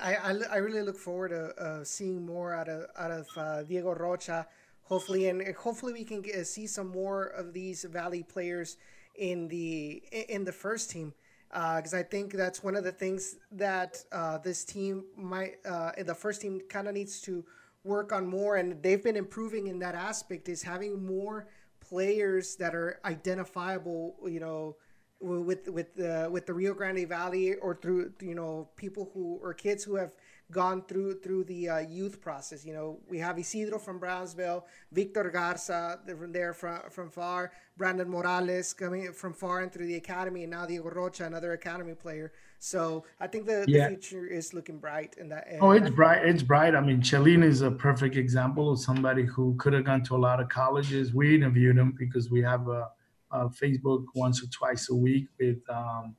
[0.00, 3.62] I, I, I really look forward to uh, seeing more out of out of uh,
[3.68, 4.46] Diego Rocha,
[4.82, 8.76] hopefully, and hopefully we can get, see some more of these Valley players
[9.16, 11.12] in the in the first team,
[11.50, 15.92] because uh, I think that's one of the things that uh, this team might uh,
[16.04, 17.44] the first team kind of needs to
[17.82, 21.48] work on more, and they've been improving in that aspect is having more
[21.80, 24.76] players that are identifiable, you know
[25.20, 29.52] with with the with the Rio Grande Valley or through you know people who or
[29.52, 30.12] kids who have
[30.50, 32.64] gone through through the uh, youth process.
[32.64, 38.08] You know, we have Isidro from Brownsville, Victor Garza from there from from Pharr, Brandon
[38.08, 42.32] Morales coming from Pharr and through the academy, and now Diego Rocha, another academy player.
[42.58, 43.88] So I think the, yeah.
[43.88, 45.46] the future is looking bright in that.
[45.60, 46.26] Oh, it's bright.
[46.26, 46.74] It's bright.
[46.74, 50.18] I mean, Chelin is a perfect example of somebody who could have gone to a
[50.18, 51.14] lot of colleges.
[51.14, 52.88] We interviewed him because we have a
[53.32, 56.16] uh, Facebook once or twice a week with um,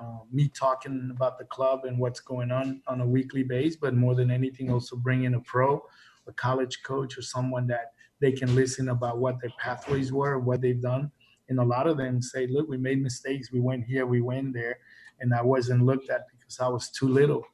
[0.00, 3.76] uh, me talking about the club and what's going on on a weekly basis.
[3.76, 5.82] But more than anything, also bring in a pro,
[6.26, 10.60] a college coach, or someone that they can listen about what their pathways were, what
[10.60, 11.10] they've done.
[11.48, 13.52] And a lot of them say, "Look, we made mistakes.
[13.52, 14.78] We went here, we went there,
[15.20, 17.44] and I wasn't looked at because I was too little."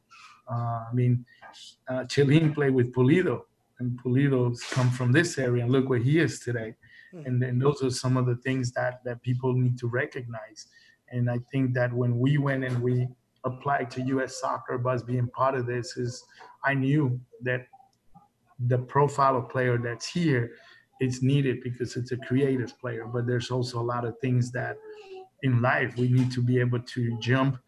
[0.51, 1.25] Uh, I mean,
[1.89, 3.43] uh, Chelin played with Pulido,
[3.79, 6.75] and Pulido's come from this area, and look where he is today.
[7.15, 7.27] Mm-hmm.
[7.27, 10.67] and then those are some of the things that that people need to recognize
[11.11, 13.07] and i think that when we went and we
[13.45, 16.25] applied to us soccer bus being part of this is
[16.65, 17.67] i knew that
[18.67, 20.53] the profile of player that's here
[21.01, 24.77] is needed because it's a creative player but there's also a lot of things that
[25.43, 27.59] in life we need to be able to jump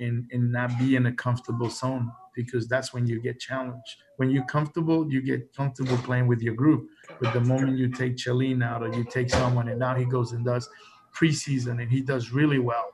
[0.00, 3.96] and, and not be in a comfortable zone because that's when you get challenged.
[4.16, 6.88] When you're comfortable, you get comfortable playing with your group.
[7.20, 10.32] But the moment you take Chelin out or you take someone and now he goes
[10.32, 10.68] and does
[11.12, 12.86] preseason and he does really well,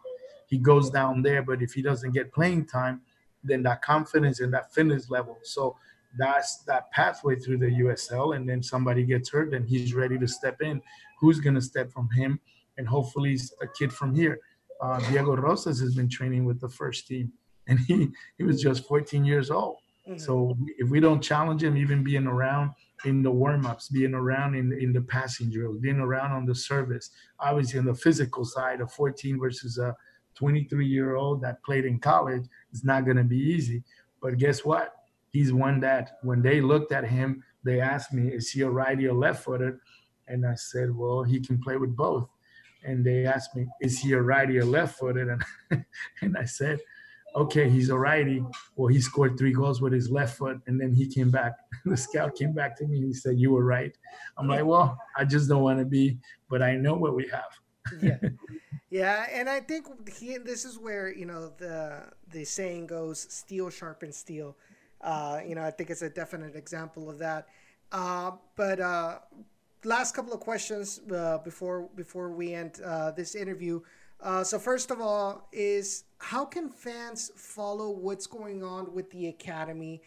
[0.49, 1.43] he goes down there.
[1.43, 3.03] But if he doesn't get playing time,
[3.43, 5.39] then that confidence and that fitness level.
[5.43, 5.77] So
[6.19, 8.37] that's that pathway through the USL.
[8.37, 10.81] And then somebody gets hurt, and he's ready to step in.
[11.21, 12.41] Who's going to step from him?
[12.79, 14.39] And hopefully, a kid from here.
[14.83, 17.33] Uh, Diego Rosas has been training with the first team,
[17.67, 19.79] and he he was just 14 years old.
[20.07, 20.19] Mm-hmm.
[20.19, 22.73] So if we don't challenge him, even being around
[23.05, 27.11] in the warm-ups, being around in in the passing drills, being around on the service,
[27.41, 29.95] obviously on the physical side, a 14 versus a
[30.35, 33.83] 23 year old that played in college is not going to be easy.
[34.21, 34.95] But guess what?
[35.31, 39.07] He's one that when they looked at him, they asked me, "Is he a righty
[39.07, 39.79] or left-footed?"
[40.29, 42.29] And I said, "Well, he can play with both."
[42.87, 45.43] and they asked me, "Is he a righty or left-footed?" And
[46.23, 46.79] and I said,
[47.37, 48.43] "Okay, he's a righty."
[48.75, 51.55] Well, he scored three goals with his left foot, and then he came back.
[51.85, 53.97] The scout came back to me and he said, "You were right."
[54.37, 56.19] I'm like, "Well, I just don't want to be,
[56.51, 57.53] but I know what we have."
[58.03, 58.19] yeah,
[58.91, 63.71] yeah, and I think he, this is where you know the the saying goes, "Steel
[63.71, 64.57] sharpens steel."
[65.01, 67.47] Uh, you know, I think it's a definite example of that.
[67.93, 69.19] Uh, but uh,
[69.85, 73.81] last couple of questions uh, before before we end uh, this interview.
[74.21, 79.29] Uh, so first of all, is how can fans follow what's going on with the
[79.29, 80.01] academy,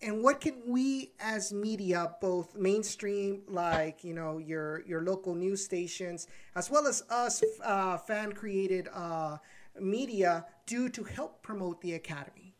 [0.00, 5.64] and what can we as media, both mainstream like you know your your local news
[5.64, 6.26] stations,
[6.56, 9.36] as well as us uh, fan created uh,
[9.78, 12.54] media, do to help promote the academy?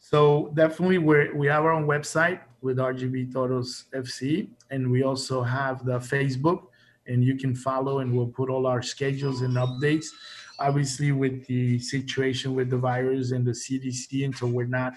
[0.00, 5.42] So definitely, we we have our own website with RGV Toros FC, and we also
[5.42, 6.64] have the Facebook,
[7.10, 10.06] and you can follow, and we'll put all our schedules and updates.
[10.58, 14.92] Obviously, with the situation with the virus and the CDC, until we're not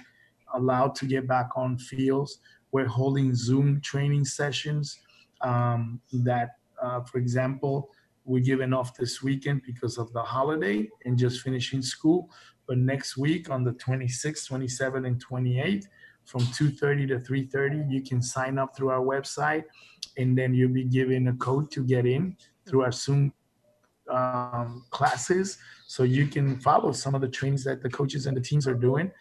[0.53, 2.39] allowed to get back on fields,
[2.71, 4.99] we're holding Zoom training sessions.
[5.41, 6.51] Um, that,
[6.81, 7.89] uh, for example,
[8.25, 12.29] we're giving off this weekend because of the holiday and just finishing school.
[12.67, 15.85] But next week on the 26th, 27th, and 28th,
[16.25, 19.63] from 2.30 to 3.30, you can sign up through our website
[20.17, 22.35] and then you'll be given a code to get in
[22.67, 23.33] through our Zoom
[24.09, 25.57] um, classes.
[25.87, 28.73] So you can follow some of the trainings that the coaches and the teams are
[28.73, 29.11] doing.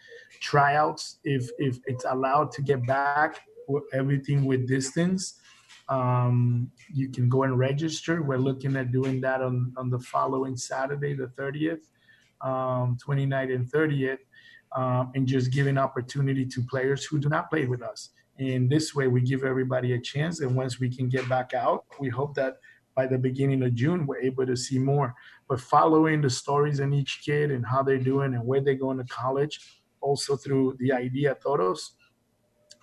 [0.41, 3.41] Tryouts, if, if it's allowed to get back,
[3.93, 5.39] everything with distance.
[5.89, 8.23] Um, you can go and register.
[8.23, 11.81] We're looking at doing that on, on the following Saturday, the 30th
[12.43, 14.19] um, 29th and 30th,
[14.75, 18.09] um, and just giving opportunity to players who do not play with us.
[18.39, 20.39] And this way, we give everybody a chance.
[20.41, 22.57] And once we can get back out, we hope that
[22.95, 25.13] by the beginning of June, we're able to see more.
[25.47, 28.97] But following the stories in each kid and how they're doing and where they're going
[28.97, 31.95] to college, also through the IDEA Toros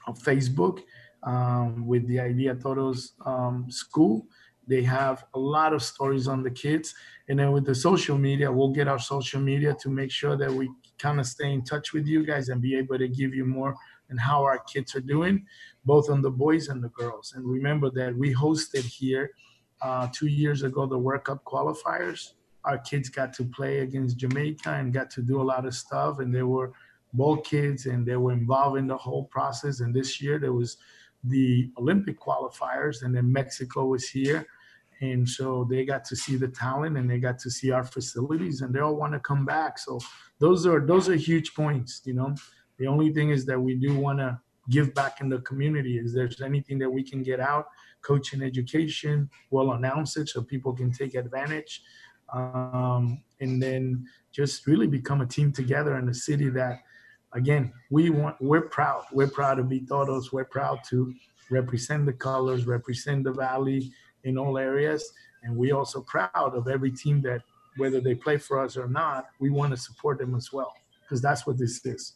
[0.06, 0.80] on Facebook
[1.22, 4.26] um, with the IDEA Toros um, school.
[4.66, 6.94] They have a lot of stories on the kids.
[7.28, 10.50] And then with the social media, we'll get our social media to make sure that
[10.50, 10.70] we
[11.00, 13.74] kind of stay in touch with you guys and be able to give you more
[14.10, 15.46] and how our kids are doing,
[15.84, 17.32] both on the boys and the girls.
[17.34, 19.30] And remember that we hosted here
[19.82, 22.32] uh, two years ago the World Cup qualifiers.
[22.64, 26.18] Our kids got to play against Jamaica and got to do a lot of stuff,
[26.18, 26.72] and they were
[27.12, 29.80] both kids and they were involved in the whole process.
[29.80, 30.76] And this year there was
[31.24, 34.46] the Olympic qualifiers, and then Mexico was here
[35.00, 38.60] and so they got to see the talent and they got to see our facilities
[38.60, 39.78] and they all want to come back.
[39.78, 39.98] So
[40.38, 42.34] those are those are huge points you know?
[42.78, 44.38] The only thing is that we do want to
[44.70, 45.98] give back in the community.
[45.98, 47.66] Is there's anything that we can get out
[48.02, 51.82] coaching education we'll announce it so people can take advantage.
[52.32, 56.80] Um, and then just really become a team together in a city that
[57.32, 59.04] again we want we're proud.
[59.12, 61.12] We're proud to be Toros we're proud to
[61.50, 63.92] represent the colors represent the valley
[64.24, 65.12] in all areas.
[65.42, 67.42] And we also proud of every team that,
[67.76, 71.22] whether they play for us or not, we want to support them as well because
[71.22, 72.14] that's what this is.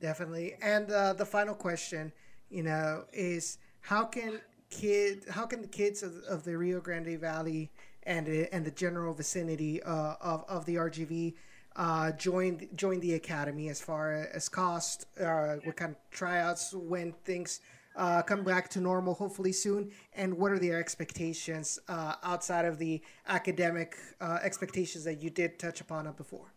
[0.00, 0.54] Definitely.
[0.62, 2.12] And uh, the final question,
[2.48, 7.18] you know, is how can kid, how can the kids of, of the Rio Grande
[7.18, 7.70] Valley
[8.04, 11.34] and and the general vicinity uh, of of the RGV
[11.78, 17.12] uh, join join the academy as far as cost, uh, what kind of tryouts, when
[17.24, 17.60] things
[17.96, 19.90] uh, come back to normal hopefully soon?
[20.12, 25.58] And what are their expectations uh, outside of the academic uh, expectations that you did
[25.58, 26.52] touch upon before?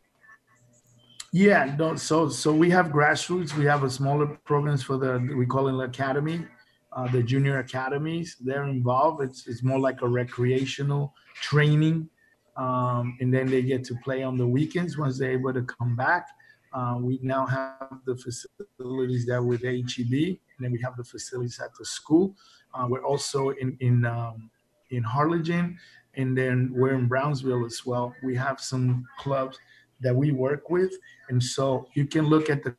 [1.34, 3.56] Yeah, no, so so we have grassroots.
[3.56, 6.46] We have a smaller programs for the we call it academy,
[6.92, 8.36] uh, the junior academies.
[8.42, 9.24] They're involved.
[9.24, 12.10] It's it's more like a recreational training
[12.58, 15.96] um, and then they get to play on the weekends once they're able to come
[15.96, 16.28] back.
[16.74, 21.60] Uh, we now have the facilities there with HEB, and then we have the facilities
[21.60, 22.36] at the school.
[22.76, 24.52] Uh, we're also in in um,
[24.92, 25.78] in Harlingen,
[26.14, 28.14] and then we're in Brownsville as well.
[28.24, 29.58] We have some clubs
[30.02, 30.94] that we work with,
[31.30, 32.76] and so you can look at the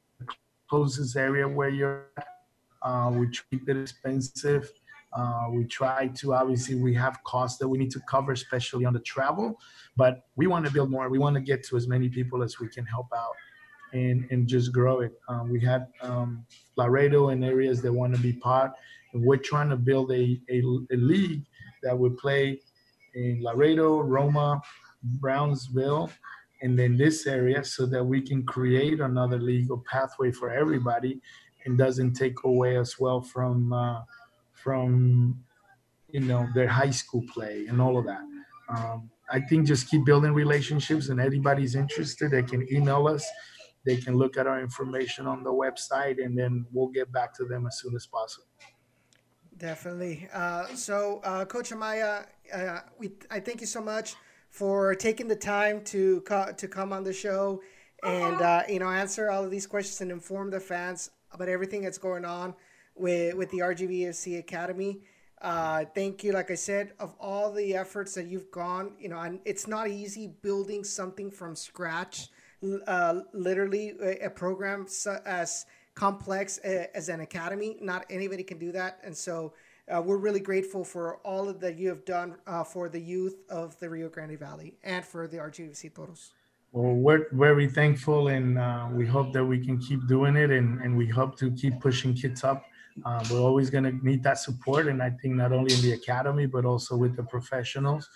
[0.70, 2.06] closest area where you're.
[2.16, 2.26] At.
[2.82, 4.72] Uh, we treat it expensive.
[5.12, 8.92] Uh, we try to obviously we have costs that we need to cover, especially on
[8.92, 9.58] the travel,
[9.96, 11.08] but we want to build more.
[11.08, 13.34] We want to get to as many people as we can help out
[13.92, 15.12] and and just grow it.
[15.28, 16.44] Um, we had um,
[16.76, 18.72] Laredo and areas that want to be part,
[19.12, 21.44] and we're trying to build a, a, a league
[21.82, 22.60] that would play
[23.14, 24.62] in Laredo, Roma,
[25.02, 26.10] Brownsville,
[26.62, 31.20] and then this area, so that we can create another legal pathway for everybody,
[31.64, 34.02] and doesn't take away as well from uh,
[34.54, 35.38] from
[36.08, 38.22] you know their high school play and all of that.
[38.68, 43.26] Um, I think just keep building relationships, and anybody's interested, they can email us
[43.84, 47.44] they can look at our information on the website and then we'll get back to
[47.44, 48.46] them as soon as possible.
[49.56, 50.28] Definitely.
[50.32, 54.14] Uh, so, uh, Coach Amaya, uh, we I thank you so much
[54.50, 57.60] for taking the time to co- to come on the show
[58.02, 61.82] and uh, you know answer all of these questions and inform the fans about everything
[61.82, 62.54] that's going on
[62.96, 65.02] with with the RGVFC Academy.
[65.40, 68.94] Uh, thank you, like I said, of all the efforts that you've gone.
[68.98, 72.28] You know, and it's not easy building something from scratch
[72.86, 74.86] uh, literally a, program
[75.24, 77.76] as complex as an academy.
[77.80, 79.52] Not anybody can do that, and so
[79.92, 83.42] uh, we're really grateful for all of that you have done uh, for the youth
[83.50, 86.32] of the Rio Grande Valley and for the RGVC Toros.
[86.72, 90.80] Well, we're very thankful, and uh, we hope that we can keep doing it, and,
[90.80, 92.64] and we hope to keep pushing kids up.
[93.04, 95.92] Uh, we're always going to need that support, and I think not only in the
[95.92, 98.08] academy but also with the professionals.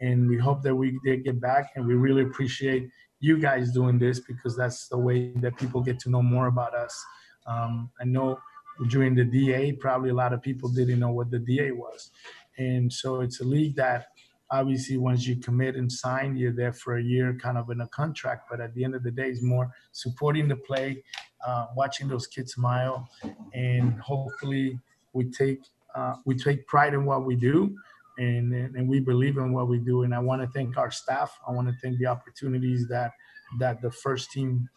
[0.00, 2.90] And we hope that we get back, and we really appreciate
[3.22, 6.74] you guys doing this because that's the way that people get to know more about
[6.74, 7.02] us.
[7.46, 8.40] Um, I know
[8.88, 12.10] during the DA, probably a lot of people didn't know what the DA was.
[12.58, 14.06] And so it's a league that
[14.50, 17.88] obviously once you commit and sign, you're there for a year kind of in a
[17.88, 18.48] contract.
[18.50, 21.04] But at the end of the day, it's more supporting the play,
[21.46, 23.08] uh, watching those kids smile,
[23.54, 24.80] and hopefully
[25.12, 25.60] we take
[25.94, 27.76] uh, we take pride in what we do
[28.18, 30.02] and, and we believe in what we do.
[30.02, 31.36] And I want to thank our staff.
[31.46, 33.12] I want to thank the opportunities that
[33.58, 34.68] that the first team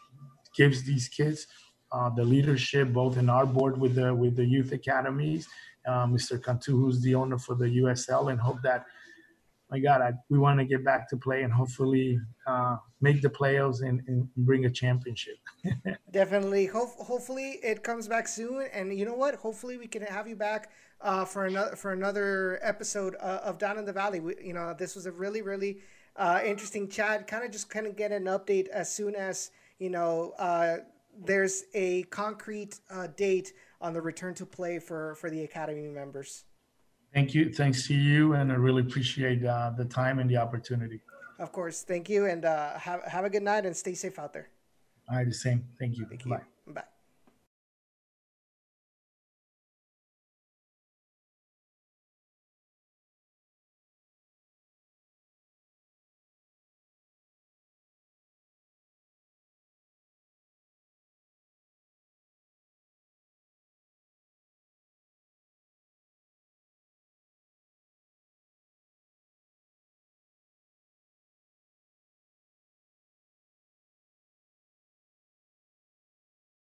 [0.56, 1.48] gives these kids,
[1.92, 5.48] uh, the leadership both in our board with the with the youth academies,
[5.88, 6.44] uh, Mr.
[6.44, 8.86] Cantu, who's the owner for the USL, and hope that
[9.72, 13.30] my God, I, we want to get back to play and hopefully uh, make the
[13.30, 15.38] playoffs and, and, bring a championship.
[16.12, 16.66] Definitely.
[16.76, 18.68] Ho- hopefully it comes back soon.
[18.74, 19.36] And you know what?
[19.36, 23.78] Hopefully we can have you back uh, for another for another episode uh, of Down
[23.78, 24.20] in the Valley.
[24.20, 25.74] We, you know, this was a really really
[26.16, 27.28] uh, interesting chat.
[27.28, 30.78] Kind of just kind of get an update as soon as you know uh,
[31.32, 36.46] there's a concrete uh, date on the return to play for for the academy members.
[37.14, 37.44] Thank you.
[37.54, 41.00] Thanks to you, and I really appreciate uh, the time and the opportunity.
[41.40, 41.84] Of course.
[41.84, 44.50] Thank you, and uh, have have a good night and stay safe out there.
[45.10, 45.66] All right, the same.
[45.80, 46.06] Thank you.
[46.06, 46.32] Thank you.
[46.32, 46.38] Bye.
[46.38, 46.55] Bye.